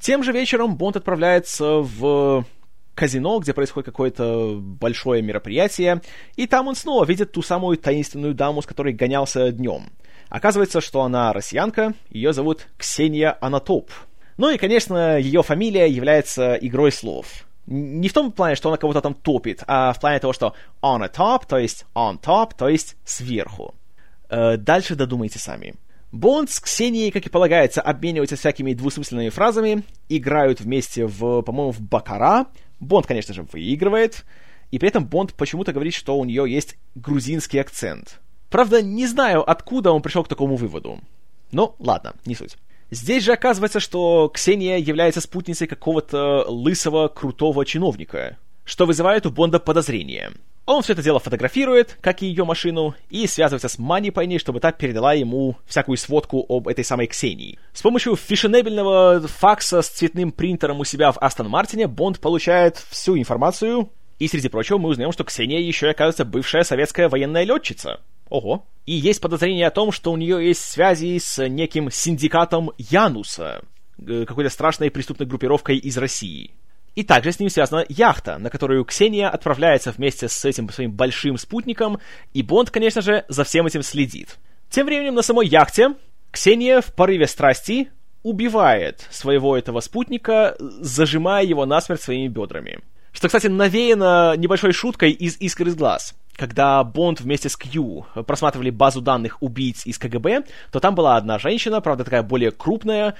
[0.00, 2.44] Тем же вечером Бонд отправляется в
[2.94, 6.02] казино, где происходит какое-то большое мероприятие,
[6.34, 9.92] и там он снова видит ту самую таинственную даму, с которой гонялся днем.
[10.28, 13.90] Оказывается, что она россиянка, ее зовут Ксения Анатоп,
[14.38, 17.26] ну и, конечно, ее фамилия является игрой слов.
[17.66, 21.04] Не в том плане, что она кого-то там топит, а в плане того, что on
[21.04, 23.74] a top, то есть on top, то есть сверху.
[24.30, 25.74] Э, дальше додумайте сами.
[26.12, 31.80] Бонд с Ксенией, как и полагается, обмениваются всякими двусмысленными фразами, играют вместе в, по-моему, в
[31.80, 32.46] Бакара.
[32.80, 34.24] Бонд, конечно же, выигрывает,
[34.70, 38.20] и при этом Бонд почему-то говорит, что у нее есть грузинский акцент.
[38.50, 41.00] Правда, не знаю, откуда он пришел к такому выводу.
[41.50, 42.56] Но ладно, не суть.
[42.90, 49.60] Здесь же оказывается, что Ксения является спутницей какого-то лысого, крутого чиновника, что вызывает у Бонда
[49.60, 50.32] подозрение.
[50.64, 54.60] Он все это дело фотографирует, как и ее машину, и связывается с Мани Пайни, чтобы
[54.60, 57.58] та передала ему всякую сводку об этой самой Ксении.
[57.72, 63.18] С помощью фешенебельного факса с цветным принтером у себя в Астон Мартине Бонд получает всю
[63.18, 68.00] информацию, и среди прочего мы узнаем, что Ксения еще и оказывается бывшая советская военная летчица.
[68.28, 68.66] Ого.
[68.86, 73.62] И есть подозрение о том, что у нее есть связи с неким синдикатом Януса,
[73.98, 76.52] э, какой-то страшной преступной группировкой из России.
[76.94, 81.38] И также с ним связана яхта, на которую Ксения отправляется вместе с этим своим большим
[81.38, 82.00] спутником,
[82.32, 84.36] и Бонд, конечно же, за всем этим следит.
[84.70, 85.94] Тем временем на самой яхте
[86.30, 87.90] Ксения в порыве страсти
[88.22, 92.80] убивает своего этого спутника, зажимая его насмерть своими бедрами.
[93.12, 98.70] Что, кстати, навеяно небольшой шуткой из «Искр из глаз» когда Бонд вместе с Кью просматривали
[98.70, 103.16] базу данных убийц из КГБ, то там была одна женщина, правда такая более крупная,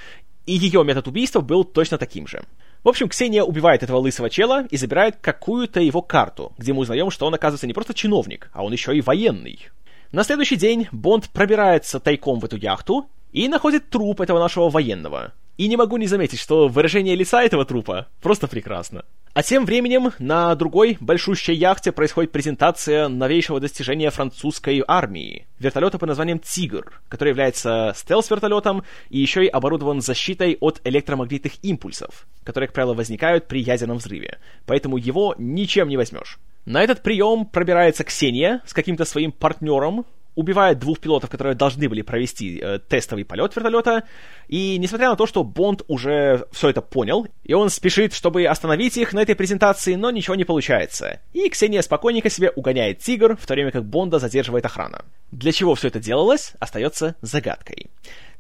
[0.46, 2.42] и ее метод убийства был точно таким же.
[2.84, 7.10] В общем, Ксения убивает этого лысого чела и забирает какую-то его карту, где мы узнаем,
[7.10, 9.68] что он, оказывается, не просто чиновник, а он еще и военный.
[10.12, 15.32] На следующий день Бонд пробирается тайком в эту яхту и находит труп этого нашего военного.
[15.58, 19.04] И не могу не заметить, что выражение лица этого трупа просто прекрасно.
[19.34, 25.48] А тем временем на другой большущей яхте происходит презентация новейшего достижения французской армии.
[25.58, 32.28] Вертолета под названием «Тигр», который является стелс-вертолетом и еще и оборудован защитой от электромагнитных импульсов,
[32.44, 34.38] которые, как правило, возникают при ядерном взрыве.
[34.64, 36.38] Поэтому его ничем не возьмешь.
[36.66, 40.04] На этот прием пробирается Ксения с каким-то своим партнером,
[40.38, 44.04] убивает двух пилотов, которые должны были провести э, тестовый полет вертолета,
[44.46, 48.96] и несмотря на то, что Бонд уже все это понял, и он спешит, чтобы остановить
[48.96, 51.20] их на этой презентации, но ничего не получается.
[51.32, 55.04] И Ксения спокойненько себе угоняет тигр, в то время как Бонда задерживает охрана.
[55.32, 57.90] Для чего все это делалось, остается загадкой.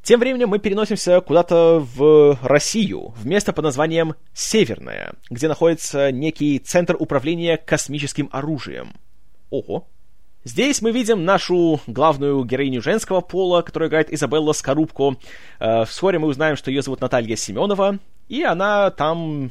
[0.04, 6.60] Тем временем мы переносимся куда-то в Россию, в место под названием Северное, где находится некий
[6.60, 8.92] центр управления космическим оружием.
[9.50, 9.88] Ого,
[10.48, 15.16] Здесь мы видим нашу главную героиню женского пола, которую играет Изабелла Скорубко.
[15.60, 17.98] Э, вскоре мы узнаем, что ее зовут Наталья Семенова,
[18.30, 19.50] и она там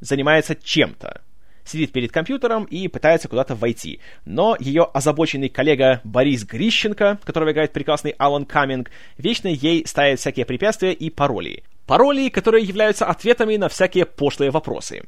[0.00, 1.22] занимается чем-то.
[1.64, 4.00] Сидит перед компьютером и пытается куда-то войти.
[4.26, 10.44] Но ее озабоченный коллега Борис Грищенко, которого играет прекрасный Алан Каминг, вечно ей ставит всякие
[10.44, 11.64] препятствия и пароли.
[11.86, 15.02] Пароли, которые являются ответами на всякие пошлые вопросы.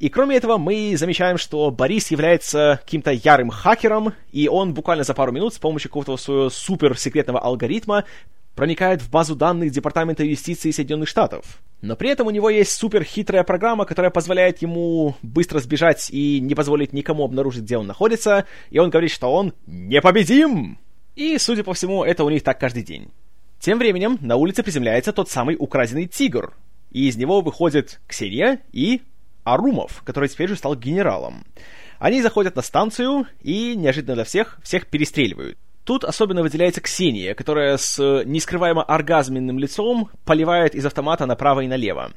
[0.00, 5.14] И кроме этого, мы замечаем, что Борис является каким-то ярым хакером, и он буквально за
[5.14, 8.04] пару минут с помощью какого-то своего суперсекретного алгоритма
[8.56, 11.60] проникает в базу данных Департамента юстиции Соединенных Штатов.
[11.82, 16.54] Но при этом у него есть суперхитрая программа, которая позволяет ему быстро сбежать и не
[16.54, 20.78] позволить никому обнаружить, где он находится, и он говорит, что он непобедим!
[21.14, 23.10] И, судя по всему, это у них так каждый день.
[23.58, 26.54] Тем временем на улице приземляется тот самый украденный тигр,
[26.90, 29.02] и из него выходит Ксения и
[29.44, 31.44] Арумов, который теперь же стал генералом.
[31.98, 35.58] Они заходят на станцию и, неожиданно для всех, всех перестреливают.
[35.84, 42.12] Тут особенно выделяется Ксения, которая с нескрываемо оргазменным лицом поливает из автомата направо и налево.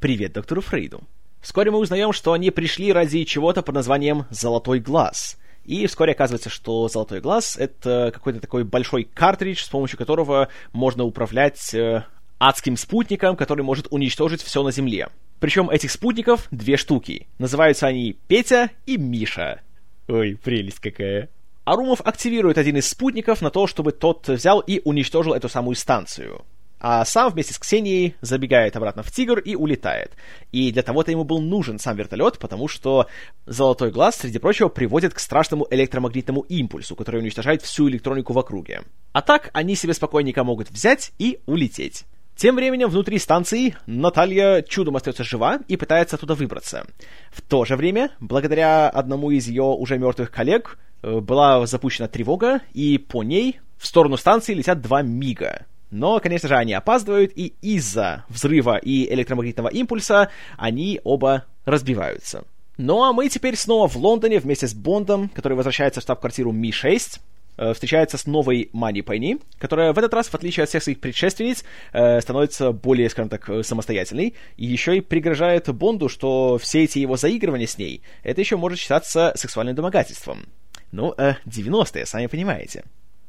[0.00, 1.02] Привет доктору Фрейду.
[1.40, 6.50] Вскоре мы узнаем, что они пришли ради чего-то под названием «Золотой глаз», и вскоре оказывается,
[6.50, 12.04] что золотой глаз— это какой-то такой большой картридж, с помощью которого можно управлять э,
[12.38, 15.08] адским спутником, который может уничтожить все на Земле.
[15.40, 17.26] Причем этих спутников две штуки.
[17.38, 19.60] Называются они Петя и Миша.
[20.08, 21.28] Ой, прелесть какая.
[21.64, 26.44] Арумов активирует один из спутников на то, чтобы тот взял и уничтожил эту самую станцию
[26.86, 30.12] а сам вместе с Ксенией забегает обратно в Тигр и улетает.
[30.52, 33.06] И для того-то ему был нужен сам вертолет, потому что
[33.46, 38.82] Золотой Глаз, среди прочего, приводит к страшному электромагнитному импульсу, который уничтожает всю электронику в округе.
[39.14, 42.04] А так они себе спокойненько могут взять и улететь.
[42.36, 46.86] Тем временем внутри станции Наталья чудом остается жива и пытается оттуда выбраться.
[47.30, 52.60] В то же время, благодаря одному из ее уже мертвых коллег, э, была запущена тревога,
[52.74, 55.64] и по ней в сторону станции летят два мига.
[55.90, 62.44] Но, конечно же, они опаздывают, и из-за взрыва и электромагнитного импульса они оба разбиваются.
[62.76, 67.20] Ну а мы теперь снова в Лондоне вместе с Бондом, который возвращается в штаб-квартиру Ми-6,
[67.56, 70.98] э, встречается с новой Мани Пайни, которая в этот раз, в отличие от всех своих
[70.98, 76.98] предшественниц, э, становится более, скажем так, самостоятельной, и еще и пригрожает Бонду, что все эти
[76.98, 80.46] его заигрывания с ней, это еще может считаться сексуальным домогательством.
[80.90, 82.82] Ну, э, 90-е, сами понимаете.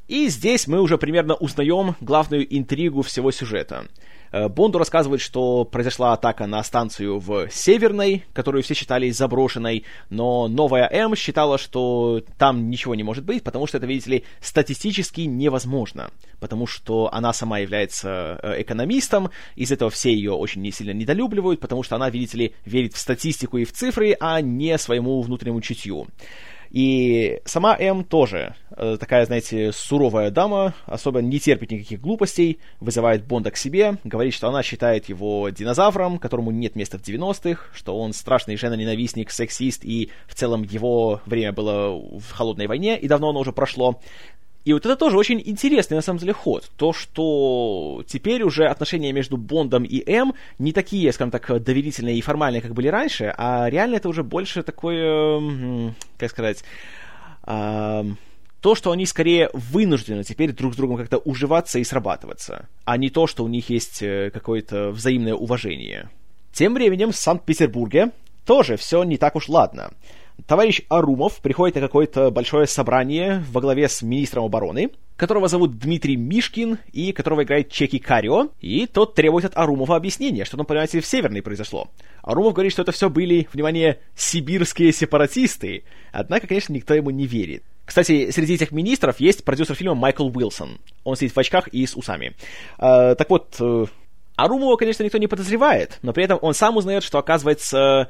[0.08, 3.86] И здесь мы уже примерно узнаем главную интригу всего сюжета.
[4.32, 10.46] Э, Бонду рассказывают, что произошла атака на станцию в Северной, которую все считали заброшенной, но
[10.46, 15.22] новая М считала, что там ничего не может быть, потому что это, видите ли, статистически
[15.22, 21.60] невозможно, потому что она сама является э, экономистом, из этого все ее очень сильно недолюбливают,
[21.60, 25.60] потому что она, видите ли, верит в статистику и в цифры, а не своему внутреннему
[25.60, 26.06] чутью.
[26.76, 33.24] И сама М тоже э, такая, знаете, суровая дама, особо не терпит никаких глупостей, вызывает
[33.24, 37.98] Бонда к себе, говорит, что она считает его динозавром, которому нет места в 90-х, что
[37.98, 43.30] он страшный женоненавистник, сексист, и в целом его время было в холодной войне, и давно
[43.30, 43.98] оно уже прошло.
[44.66, 46.68] И вот это тоже очень интересный, на самом деле, ход.
[46.76, 52.20] То, что теперь уже отношения между Бондом и М не такие, скажем так, доверительные и
[52.20, 56.64] формальные, как были раньше, а реально это уже больше такое, как сказать,
[57.44, 63.08] то, что они скорее вынуждены теперь друг с другом как-то уживаться и срабатываться, а не
[63.08, 66.10] то, что у них есть э, какое-то взаимное уважение.
[66.52, 68.10] Тем временем в Санкт-Петербурге
[68.44, 69.92] тоже все не так уж ладно
[70.46, 76.16] товарищ Арумов приходит на какое-то большое собрание во главе с министром обороны, которого зовут Дмитрий
[76.16, 81.00] Мишкин и которого играет Чеки Карио, и тот требует от Арумова объяснения, что там, понимаете,
[81.00, 81.88] в Северной произошло.
[82.22, 87.62] Арумов говорит, что это все были, внимание, сибирские сепаратисты, однако, конечно, никто ему не верит.
[87.86, 90.78] Кстати, среди этих министров есть продюсер фильма Майкл Уилсон.
[91.04, 92.34] Он сидит в очках и с усами.
[92.78, 93.86] Э, так вот, э,
[94.34, 98.08] Арумова, конечно, никто не подозревает, но при этом он сам узнает, что, оказывается,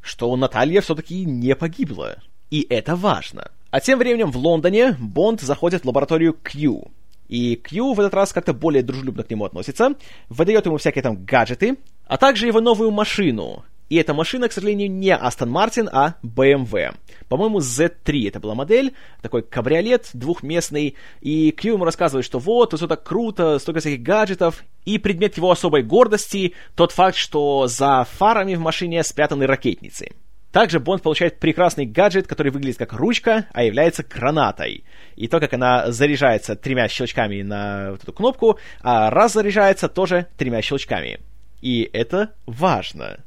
[0.00, 2.18] что Наталья все-таки не погибла.
[2.50, 3.50] И это важно.
[3.70, 6.90] А тем временем в Лондоне Бонд заходит в лабораторию Q.
[7.28, 9.94] И Q в этот раз как-то более дружелюбно к нему относится,
[10.30, 11.76] выдает ему всякие там гаджеты,
[12.06, 16.94] а также его новую машину, и эта машина, к сожалению, не Aston Martin, а BMW.
[17.28, 22.86] По-моему, Z3 это была модель, такой кабриолет двухместный, и Кью ему рассказывает, что вот, все
[22.86, 28.54] так круто, столько всяких гаджетов, и предмет его особой гордости тот факт, что за фарами
[28.54, 30.10] в машине спрятаны ракетницы.
[30.52, 34.84] Также Бонд получает прекрасный гаджет, который выглядит как ручка, а является гранатой.
[35.14, 40.26] И то, как она заряжается тремя щелчками на вот эту кнопку, а раз заряжается тоже
[40.38, 41.20] тремя щелчками.
[41.60, 43.18] И это важно.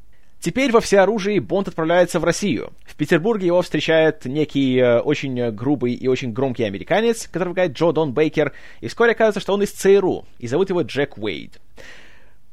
[0.41, 2.73] Теперь во всеоружии Бонд отправляется в Россию.
[2.83, 7.91] В Петербурге его встречает некий э, очень грубый и очень громкий американец, который играет Джо
[7.91, 11.61] Дон Бейкер, и вскоре оказывается, что он из ЦРУ, и зовут его Джек Уэйд.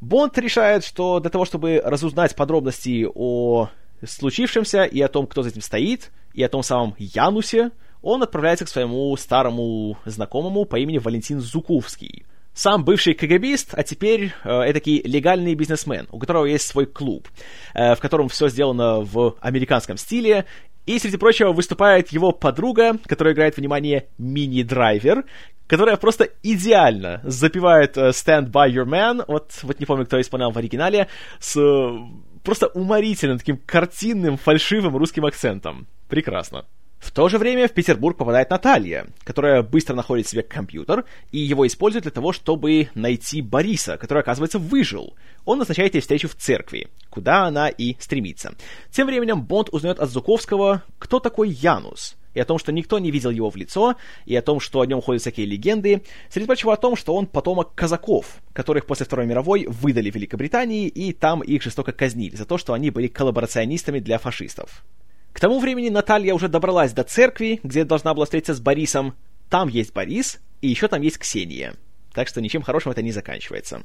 [0.02, 3.70] Бонд решает, что для того, чтобы разузнать подробности о
[4.06, 7.70] случившемся и о том, кто за этим стоит, и о том самом Янусе,
[8.02, 12.26] он отправляется к своему старому знакомому по имени Валентин Зуковский–
[12.58, 17.28] сам бывший КГБист, а теперь э, этакий легальный бизнесмен, у которого есть свой клуб,
[17.72, 20.44] э, в котором все сделано в американском стиле,
[20.84, 25.24] и, среди прочего, выступает его подруга, которая играет, внимание, мини-драйвер,
[25.68, 30.50] которая просто идеально запевает э, Stand By Your Man, вот, вот не помню, кто исполнял
[30.50, 31.06] в оригинале,
[31.38, 31.98] с э,
[32.42, 35.86] просто уморительным, таким картинным, фальшивым русским акцентом.
[36.08, 36.64] Прекрасно.
[36.98, 41.66] В то же время в Петербург попадает Наталья, которая быстро находит себе компьютер и его
[41.66, 45.14] использует для того, чтобы найти Бориса, который, оказывается, выжил.
[45.44, 48.54] Он назначает ей встречу в церкви, куда она и стремится.
[48.90, 53.10] Тем временем Бонд узнает от Зуковского, кто такой Янус, и о том, что никто не
[53.12, 53.96] видел его в лицо,
[54.26, 57.26] и о том, что о нем ходят всякие легенды, среди прочего о том, что он
[57.26, 62.58] потомок казаков, которых после Второй мировой выдали Великобритании, и там их жестоко казнили за то,
[62.58, 64.84] что они были коллаборационистами для фашистов.
[65.32, 69.14] К тому времени Наталья уже добралась до церкви, где должна была встретиться с Борисом.
[69.48, 71.74] Там есть Борис, и еще там есть Ксения.
[72.12, 73.82] Так что ничем хорошим это не заканчивается.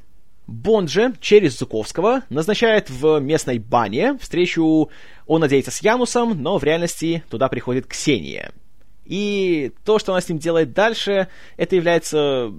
[0.47, 4.89] Бонд же через Зуковского назначает в местной бане встречу,
[5.25, 8.51] он надеется, с Янусом, но в реальности туда приходит Ксения.
[9.05, 11.27] И то, что она с ним делает дальше,
[11.57, 12.51] это является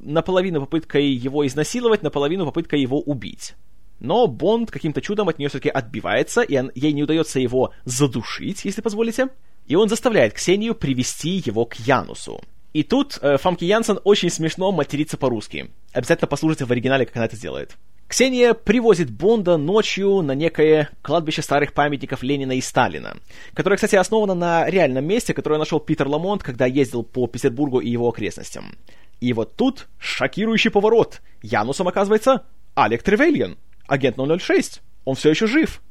[0.00, 3.54] наполовину попыткой его изнасиловать, наполовину попыткой его убить.
[4.00, 8.64] Но Бонд каким-то чудом от нее все-таки отбивается, и он, ей не удается его задушить,
[8.64, 9.28] если позволите.
[9.66, 12.40] И он заставляет Ксению привести его к Янусу.
[12.72, 15.70] И тут э, Фамки Янсен очень смешно матерится по-русски.
[15.92, 17.76] Обязательно послушайте в оригинале, как она это делает.
[18.06, 23.18] Ксения привозит Бонда ночью на некое кладбище старых памятников Ленина и Сталина,
[23.52, 27.90] которое, кстати, основано на реальном месте, которое нашел Питер Ламонт, когда ездил по Петербургу и
[27.90, 28.76] его окрестностям.
[29.20, 31.20] И вот тут шокирующий поворот.
[31.42, 32.44] Янусом оказывается
[32.74, 34.80] Алек Тревельян агент 006.
[35.04, 35.82] Он все еще жив.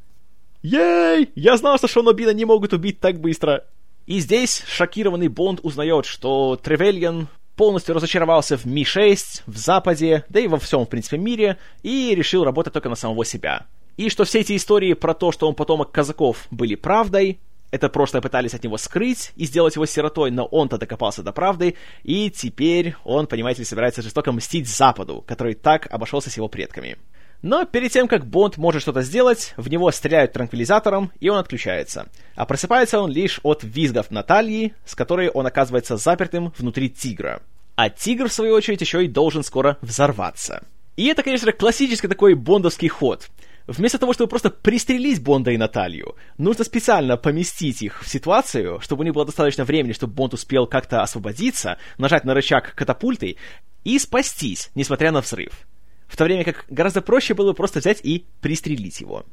[0.62, 1.32] Ей!
[1.36, 3.66] Я знал, что Шона Бина не могут убить так быстро.
[4.06, 7.28] И здесь шокированный Бонд узнает, что Тревельян
[7.58, 12.46] полностью разочаровался в Ми-6, в Западе, да и во всем, в принципе, мире, и решил
[12.46, 13.66] работать только на самого себя.
[13.98, 17.40] И что все эти истории про то, что он потомок казаков, были правдой,
[17.72, 21.76] это прошлое пытались от него скрыть и сделать его сиротой, но он-то докопался до правды,
[22.04, 26.98] и теперь он, понимаете ли, собирается жестоко мстить Западу, который так обошелся с его предками.
[27.42, 32.08] Но перед тем, как Бонд может что-то сделать, в него стреляют транквилизатором, и он отключается.
[32.36, 37.42] А просыпается он лишь от визгов Натальи, с которой он оказывается запертым внутри тигра.
[37.76, 40.64] А тигр, в свою очередь, еще и должен скоро взорваться.
[40.96, 43.30] И это, конечно, классический такой бондовский ход.
[43.68, 49.02] Вместо того, чтобы просто пристрелить Бонда и Наталью, нужно специально поместить их в ситуацию, чтобы
[49.02, 53.36] у них было достаточно времени, чтобы Бонд успел как-то освободиться, нажать на рычаг катапульты
[53.84, 55.68] и спастись, несмотря на взрыв
[56.08, 59.26] в то время как гораздо проще было просто взять и пристрелить его.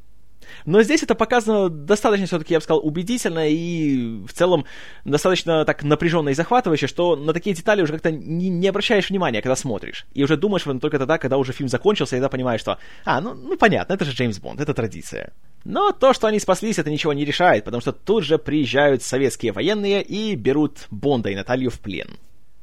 [0.65, 4.65] Но здесь это показано достаточно, все-таки, я бы сказал, убедительно и в целом
[5.03, 9.41] достаточно так напряженно и захватывающе, что на такие детали уже как-то не, не обращаешь внимания,
[9.41, 10.05] когда смотришь.
[10.13, 13.33] И уже думаешь только тогда, когда уже фильм закончился, и тогда понимаешь, что, а, ну,
[13.33, 15.33] ну понятно, это же Джеймс Бонд, это традиция.
[15.63, 19.51] Но то, что они спаслись, это ничего не решает, потому что тут же приезжают советские
[19.51, 22.17] военные и берут Бонда и Наталью в плен.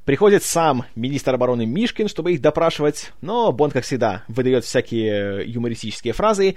[0.04, 6.12] Приходит сам министр обороны Мишкин, чтобы их допрашивать, но Бонд, как всегда, выдает всякие юмористические
[6.12, 6.56] фразы,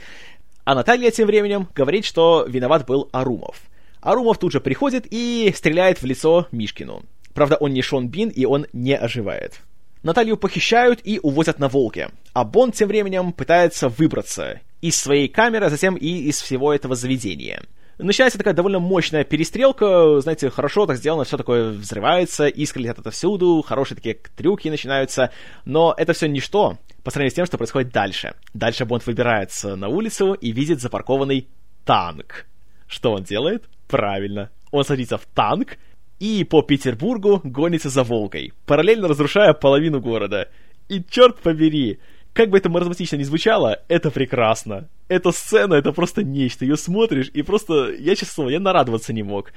[0.64, 3.62] а Наталья тем временем говорит, что виноват был Арумов.
[4.02, 7.04] Арумов тут же приходит и стреляет в лицо Мишкину.
[7.36, 9.62] Правда, он не Шон Бин, и он не оживает.
[10.02, 15.68] Наталью похищают и увозят на Волке, а Бонд тем временем пытается выбраться из своей камеры,
[15.68, 17.62] а затем и из всего этого заведения–
[17.98, 23.64] начинается такая довольно мощная перестрелка, знаете, хорошо так сделано, все такое взрывается, искры летят отовсюду,
[23.66, 25.32] хорошие такие трюки начинаются,
[25.66, 28.34] но это все ничто по сравнению с тем, что происходит дальше.
[28.54, 31.48] Дальше Бонд выбирается на улицу и видит запаркованный
[31.86, 32.48] танк.
[32.88, 33.66] Что он делает?
[33.88, 34.50] Правильно.
[34.72, 35.78] Он садится в танк
[36.20, 40.50] и по Петербургу гонится за Волгой, параллельно разрушая половину города.
[40.90, 42.00] И черт побери,
[42.36, 44.90] как бы это маразматично ни звучало, это прекрасно.
[45.08, 46.66] Эта сцена, это просто нечто.
[46.66, 49.54] Ее смотришь, и просто, я честно слово, я нарадоваться не мог.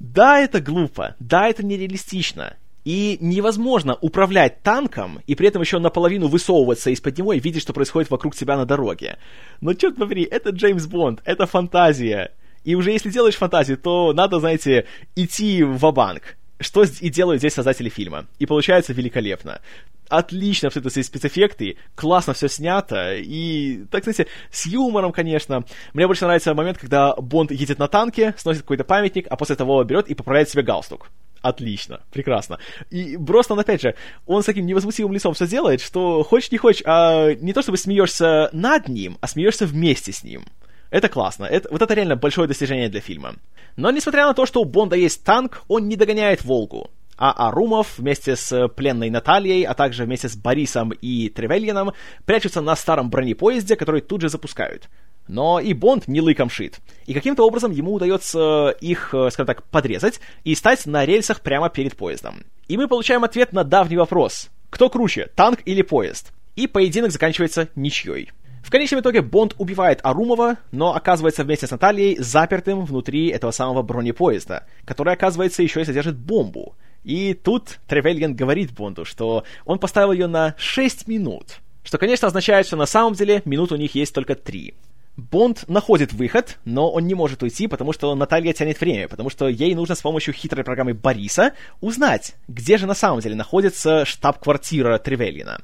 [0.00, 2.56] Да, это глупо, да, это нереалистично.
[2.86, 7.74] И невозможно управлять танком и при этом еще наполовину высовываться из-под него и видеть, что
[7.74, 9.18] происходит вокруг тебя на дороге.
[9.60, 12.32] Но черт побери, это Джеймс Бонд, это фантазия.
[12.64, 17.54] И уже если делаешь фантазию, то надо, знаете, идти в банк что и делают здесь
[17.54, 18.26] создатели фильма.
[18.38, 19.60] И получается великолепно.
[20.08, 25.64] Отлично все это спецэффекты, классно все снято, и, так знаете, с юмором, конечно.
[25.94, 29.82] Мне больше нравится момент, когда Бонд едет на танке, сносит какой-то памятник, а после того
[29.82, 31.10] берет и поправляет себе галстук.
[31.40, 32.58] Отлично, прекрасно.
[32.90, 33.94] И Броснан, опять же,
[34.26, 37.76] он с таким невозмутимым лицом все делает, что хочешь не хочешь, а не то чтобы
[37.76, 40.44] смеешься над ним, а смеешься вместе с ним.
[40.90, 41.44] Это классно.
[41.44, 43.34] Это, вот это реально большое достижение для фильма.
[43.76, 46.90] Но несмотря на то, что у Бонда есть танк, он не догоняет Волгу.
[47.16, 51.92] А Арумов вместе с пленной Натальей, а также вместе с Борисом и Тревельяном
[52.24, 54.88] прячутся на старом бронепоезде, который тут же запускают.
[55.26, 56.80] Но и Бонд не лыком шит.
[57.06, 61.70] И каким-то образом ему удается их, э, скажем так, подрезать и стать на рельсах прямо
[61.70, 62.44] перед поездом.
[62.68, 64.50] И мы получаем ответ на давний вопрос.
[64.68, 66.32] Кто круче, танк или поезд?
[66.56, 68.32] И поединок заканчивается ничьей.
[68.62, 73.82] В конечном итоге Бонд убивает Арумова, но оказывается вместе с Натальей запертым внутри этого самого
[73.82, 76.74] бронепоезда, который, оказывается, еще и содержит бомбу.
[77.04, 82.66] И тут Тревельген говорит Бонду, что он поставил ее на 6 минут, что, конечно, означает,
[82.66, 84.74] что на самом деле минут у них есть только 3.
[85.16, 89.46] Бонд находит выход, но он не может уйти, потому что Наталья тянет время, потому что
[89.46, 94.98] ей нужно с помощью хитрой программы Бориса узнать, где же на самом деле находится штаб-квартира
[94.98, 95.60] Тревельина.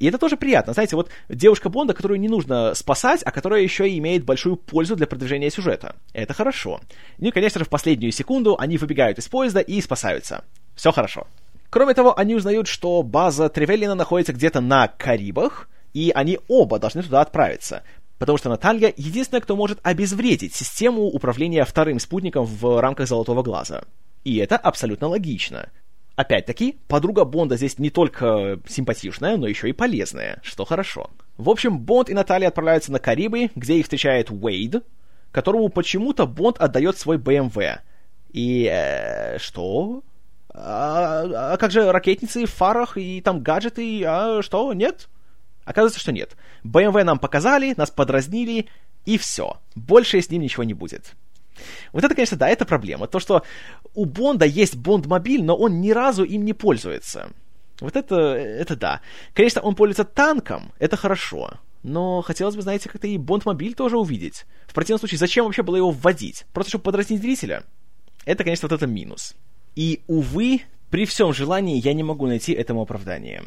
[0.00, 0.72] И это тоже приятно.
[0.72, 4.96] Знаете, вот девушка Бонда, которую не нужно спасать, а которая еще и имеет большую пользу
[4.96, 5.94] для продвижения сюжета.
[6.14, 6.80] Это хорошо.
[7.18, 10.42] Ну и, конечно же, в последнюю секунду они выбегают из поезда и спасаются.
[10.80, 11.26] Все хорошо.
[11.68, 17.02] Кроме того, они узнают, что база Тревеллина находится где-то на Карибах, и они оба должны
[17.02, 17.82] туда отправиться.
[18.18, 23.84] Потому что Наталья единственная, кто может обезвредить систему управления вторым спутником в рамках Золотого Глаза.
[24.24, 25.68] И это абсолютно логично.
[26.16, 31.10] Опять-таки, подруга Бонда здесь не только симпатичная, но еще и полезная, что хорошо.
[31.36, 34.82] В общем, Бонд и Наталья отправляются на Карибы, где их встречает Уэйд,
[35.30, 37.58] которому почему-то Бонд отдает свой БМВ.
[38.32, 38.64] И...
[38.64, 40.02] Э, что?
[40.52, 44.04] А, а как же ракетницы в фарах и там гаджеты?
[44.04, 45.08] А что, нет?
[45.64, 46.36] Оказывается, что нет.
[46.64, 48.66] БМВ нам показали, нас подразнили,
[49.04, 49.58] и все.
[49.74, 51.14] Больше с ним ничего не будет.
[51.92, 53.06] Вот это, конечно, да, это проблема.
[53.06, 53.44] То, что
[53.94, 57.30] у Бонда есть Бонд-мобиль, но он ни разу им не пользуется.
[57.80, 59.00] Вот это, это да.
[59.34, 61.52] Конечно, он пользуется танком, это хорошо.
[61.82, 64.44] Но хотелось бы, знаете, как-то и Бонд-мобиль тоже увидеть.
[64.66, 66.44] В противном случае, зачем вообще было его вводить?
[66.52, 67.64] Просто чтобы подразнить зрителя?
[68.26, 69.34] Это, конечно, вот это минус.
[69.76, 73.44] И, увы, при всем желании я не могу найти этому оправдания.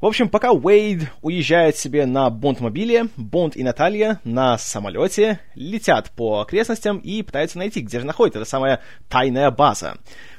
[0.00, 6.40] В общем, пока Уэйд уезжает себе на Бонд-мобиле, Бонд и Наталья на самолете летят по
[6.40, 9.96] окрестностям и пытаются найти, где же находится эта самая тайная база.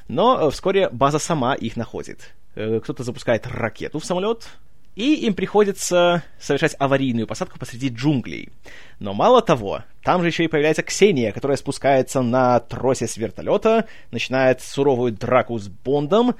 [0.08, 2.32] Но вскоре база сама их находит.
[2.54, 4.48] Э, кто-то запускает ракету в самолет,
[4.96, 8.48] и им приходится совершать аварийную посадку посреди джунглей.
[8.98, 13.86] Но мало того, там же еще и появляется Ксения, которая спускается на тросе с вертолета,
[14.10, 16.34] начинает суровую драку с Бондом,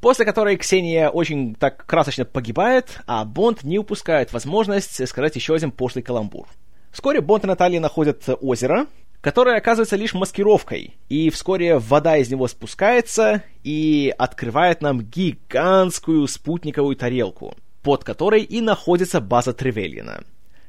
[0.00, 5.70] после которой Ксения очень так красочно погибает, а Бонд не упускает возможность сказать еще один
[5.70, 6.48] пошлый каламбур.
[6.92, 8.86] Вскоре Бонд и Наталья находят озеро,
[9.20, 16.96] которое оказывается лишь маскировкой, и вскоре вода из него спускается и открывает нам гигантскую спутниковую
[16.96, 20.24] тарелку— под которой и находится база Тревельина.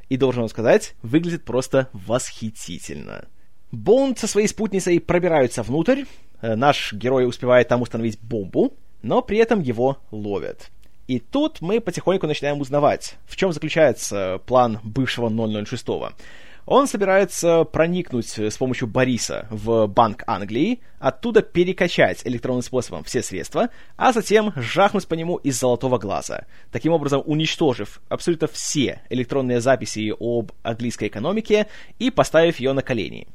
[0.09, 3.25] И, должен вам сказать, выглядит просто восхитительно.
[3.71, 6.03] Бонд со своей спутницей пробираются внутрь,
[6.41, 10.69] э, наш герой успевает там установить бомбу, но при этом его ловят.
[11.07, 15.85] И тут мы потихоньку начинаем узнавать, в чем заключается план бывшего 006.
[16.65, 23.69] Он собирается проникнуть с помощью Бориса в Банк Англии, оттуда перекачать электронным способом все средства,
[23.97, 30.13] а затем жахнуть по нему из золотого глаза, таким образом уничтожив абсолютно все электронные записи
[30.17, 31.67] об английской экономике
[31.99, 33.27] и поставив ее на колени.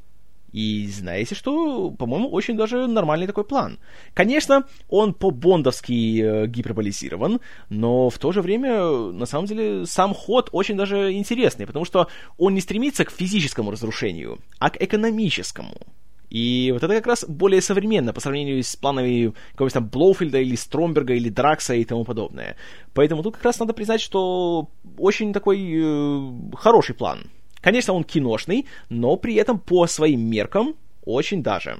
[0.51, 3.79] И знаете что, по-моему, очень даже нормальный такой план.
[4.13, 7.39] Конечно, он по-бондовски э, гиперболизирован,
[7.69, 12.07] но в то же время, на самом деле, сам ход очень даже интересный, потому что
[12.37, 15.75] он не стремится к физическому разрушению, а к экономическому.
[16.29, 20.55] И вот это как раз более современно по сравнению с планами какого-нибудь там Блоуфильда или
[20.55, 22.55] Стромберга или Дракса и тому подобное.
[22.93, 27.31] Поэтому тут как раз надо признать, что очень такой э, хороший план.
[27.61, 31.79] Конечно, он киношный, но при этом по своим меркам очень даже.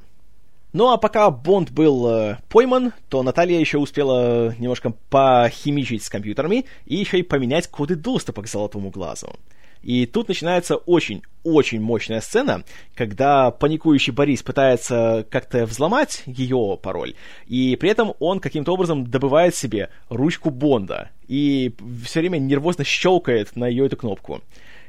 [0.71, 6.65] Ну а пока Бонд был э, пойман, то Наталья еще успела немножко похимичить с компьютерами
[6.85, 9.33] и еще и поменять коды доступа к золотому глазу.
[9.81, 12.63] И тут начинается очень-очень мощная сцена,
[12.95, 17.15] когда паникующий Борис пытается как-то взломать ее пароль,
[17.47, 21.73] и при этом он каким-то образом добывает себе ручку Бонда и
[22.03, 24.41] все время нервозно щелкает на ее эту кнопку.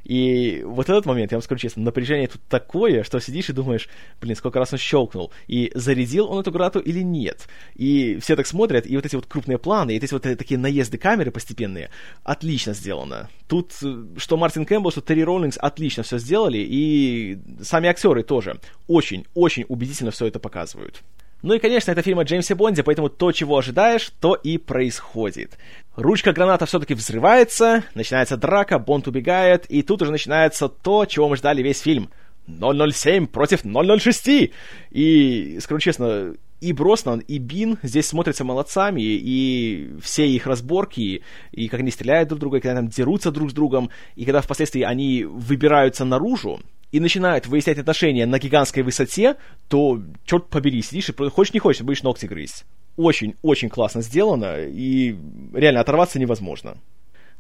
[0.05, 3.89] И вот этот момент, я вам скажу честно, напряжение тут такое, что сидишь и думаешь,
[4.21, 7.49] блин, сколько раз он щелкнул, и зарядил он эту гранату или нет.
[7.75, 10.99] И все так смотрят, и вот эти вот крупные планы, и эти вот такие наезды
[10.99, 11.91] камеры постепенные,
[12.25, 13.29] отлично сделано.
[13.49, 18.61] Тут э, что Мартин Кэмпбелл, что Терри Роллингс отлично все сделали, и сами актеры тоже
[18.87, 21.03] очень-очень убедительно все это показывают.
[21.43, 25.57] Ну и, конечно, это фильм о Джеймсе Бонде, поэтому то, чего ожидаешь, то и происходит.
[26.01, 31.37] Ручка граната все-таки взрывается, начинается драка, Бонд убегает, и тут уже начинается то, чего мы
[31.37, 32.09] ждали весь фильм.
[32.47, 34.51] 007 против 006!
[34.93, 41.23] И, скажу честно, и Броснан, и Бин здесь смотрятся молодцами, и все их разборки,
[41.53, 44.41] и как они стреляют друг друга, и когда там дерутся друг с другом, и когда
[44.41, 46.61] впоследствии они выбираются наружу,
[46.93, 49.37] и начинают выяснять отношения на гигантской высоте,
[49.69, 52.65] то, черт побери, сидишь и хочешь не хочешь, будешь ногти грызть.
[53.01, 55.17] Очень-очень классно сделано, и
[55.55, 56.77] реально оторваться невозможно.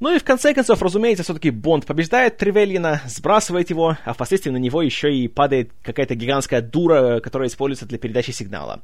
[0.00, 4.56] Ну и в конце концов, разумеется, все-таки Бонд побеждает Тревельина, сбрасывает его, а впоследствии на
[4.56, 8.80] него еще и падает какая-то гигантская дура, которая используется для передачи сигнала.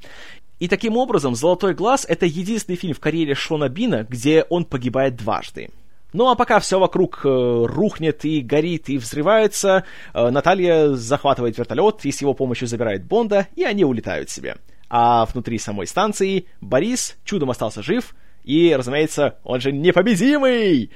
[0.58, 5.16] И таким образом, «Золотой глаз»— это единственный фильм в карьере Шона Бина, где он погибает
[5.16, 5.70] дважды.
[6.12, 12.04] Ну а пока все вокруг э, рухнет и горит и взрывается, э, Наталья захватывает вертолет
[12.04, 14.56] и с его помощью забирает Бонда, и они улетают себе.
[14.88, 18.14] А внутри самой станции Борис чудом остался жив,
[18.44, 20.90] и, разумеется, он же непобедимый!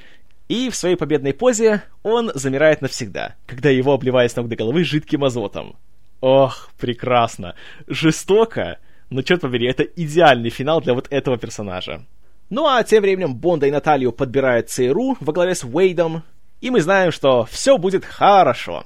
[0.49, 4.84] И в своей победной позе он замирает навсегда, когда его обливает с ног до головы
[4.84, 5.76] жидким азотом.
[6.20, 7.55] Ох, прекрасно!
[7.86, 8.78] Жестоко!
[9.11, 12.05] Но, черт побери, это идеальный финал для вот этого персонажа.
[12.49, 16.24] Ну а тем временем Бонда и Наталью подбирает ЦРУ во главе с Уэйдом,
[16.61, 18.84] и мы знаем, что все будет хорошо.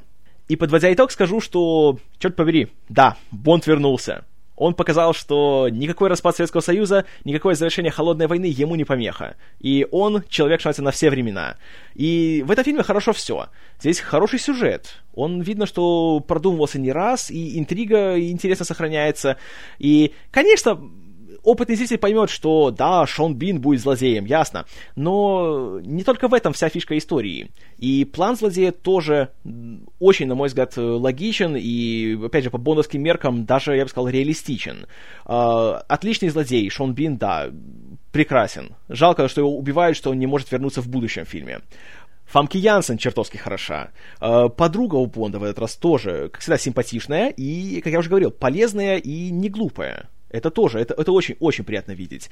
[0.49, 4.25] И подводя итог, скажу, что, черт побери, да, Бонд вернулся.
[4.57, 9.37] Он показал, что никакой распад Советского Союза, никакое завершение Холодной войны ему не помеха.
[9.59, 11.57] И он человек, что на все времена.
[11.95, 13.49] И в этом фильме хорошо все.
[13.81, 15.03] Здесь хороший сюжет.
[15.15, 19.37] Он видно, что продумывался не раз, и интрига интересно сохраняется.
[19.79, 20.81] И, конечно,
[21.45, 24.65] опытный зритель поймет, что да, Шон Бин будет злодеем, ясно.
[24.97, 27.51] Но не только в этом вся фишка истории.
[27.79, 29.31] И план злодея тоже
[29.99, 34.09] очень, на мой взгляд, логичен и, опять же, по бондовским меркам даже, я бы сказал,
[34.09, 34.87] реалистичен.
[35.25, 37.51] А, отличный злодей, Шон Бин, да,
[38.11, 38.75] прекрасен.
[38.89, 41.61] Жалко, что его убивают, что он не может вернуться в будущем фильме.
[42.27, 43.91] Фамки Янсен чертовски хороша.
[44.19, 48.09] А, подруга у Бонда в этот раз тоже, как всегда, симпатичная и, как я уже
[48.09, 52.29] говорил, полезная и не глупая Это тоже, это, это очень-очень приятно видеть.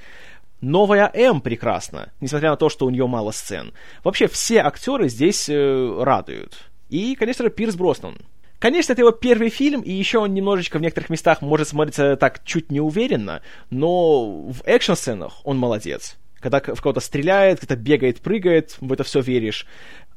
[0.60, 3.72] Новая М прекрасна, несмотря на то, что у нее мало сцен.
[4.02, 6.56] Вообще, все актеры здесь э, радуют.
[6.88, 8.18] И, конечно же, Пирс Броснан.
[8.58, 12.44] Конечно, это его первый фильм, и еще он немножечко в некоторых местах может смотреться так
[12.44, 13.40] чуть неуверенно,
[13.70, 16.16] но в экшн-сценах он молодец.
[16.40, 19.64] Когда в кого-то стреляет, кто-то бегает, прыгает, в это все веришь.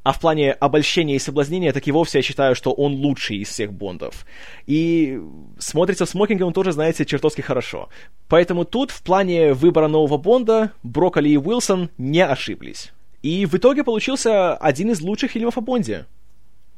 [0.05, 3.49] А в плане обольщения и соблазнения, так и вовсе я считаю, что он лучший из
[3.49, 4.27] всех Бондов.
[4.67, 5.19] И
[5.57, 7.89] смотрится в смокинге он тоже, знаете, чертовски хорошо.
[8.27, 12.91] Поэтому тут в плане выбора нового Бонда Брокколи и Уилсон не ошиблись.
[13.23, 16.05] И в итоге получился один из лучших фильмов о Бонде.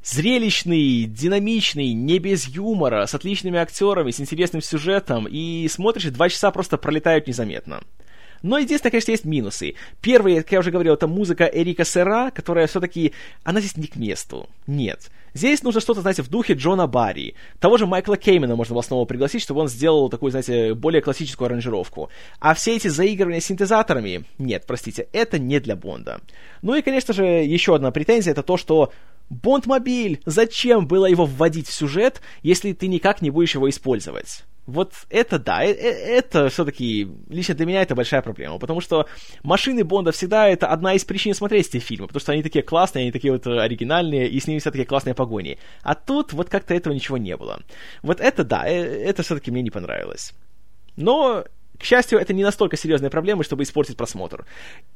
[0.02, 6.50] Зрелищный, динамичный, не без юмора, с отличными актерами, с интересным сюжетом, и смотришь, два часа
[6.52, 7.82] просто пролетают незаметно.
[8.42, 9.76] Но единственное, конечно, есть минусы.
[10.02, 13.14] Первый, как я уже говорил, это музыка Эрика Сера, которая все-таки,
[13.44, 14.50] она здесь не к месту.
[14.68, 15.10] Нет.
[15.34, 17.36] Здесь нужно что-то, знаете, в духе Джона Барри.
[17.60, 21.46] Того же Майкла Кеймена можно было снова пригласить, чтобы он сделал такую, знаете, более классическую
[21.46, 22.10] аранжировку.
[22.40, 26.22] А все эти заигрывания синтезаторами, нет, простите, это не для Бонда.
[26.62, 28.92] Ну и, конечно же, еще одна претензия, это то, что
[29.30, 30.22] Бонд-мобиль!
[30.26, 34.44] Зачем было его вводить в сюжет, если ты никак не будешь его использовать?
[34.68, 39.07] Вот это да, э, э, это все-таки, лично для меня это большая проблема, потому что
[39.41, 43.03] машины Бонда всегда это одна из причин смотреть эти фильмы, потому что они такие классные,
[43.03, 45.57] они такие вот оригинальные, и с ними все такие классные погони.
[45.84, 47.61] А тут вот как-то этого ничего не было.
[48.01, 50.34] Вот это да, э, это все-таки мне не понравилось.
[50.97, 51.45] Но
[51.80, 54.45] к счастью, это не настолько серьезная проблема, чтобы испортить просмотр.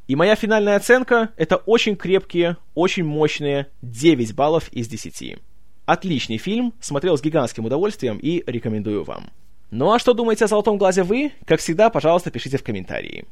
[0.07, 5.37] И моя финальная оценка— это очень крепкие, очень мощные 9 баллов из 10.
[5.85, 9.29] Отличный фильм, смотрел с гигантским удовольствием и рекомендую вам.
[9.71, 11.31] Ну а что думаете о «Золотом глазе» вы?
[11.45, 13.25] Как всегда, пожалуйста, пишите в комментарии.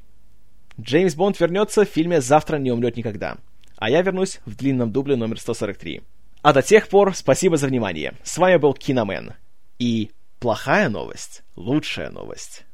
[0.79, 3.37] Джеймс Бонд вернется в фильме «Завтра не умрет никогда».
[3.75, 6.01] А я вернусь в длинном дубле номер 143.
[6.41, 8.13] А до тех пор, спасибо за внимание.
[8.23, 9.33] С вами был Киномен.
[9.79, 12.65] И плохая новость, лучшая новость.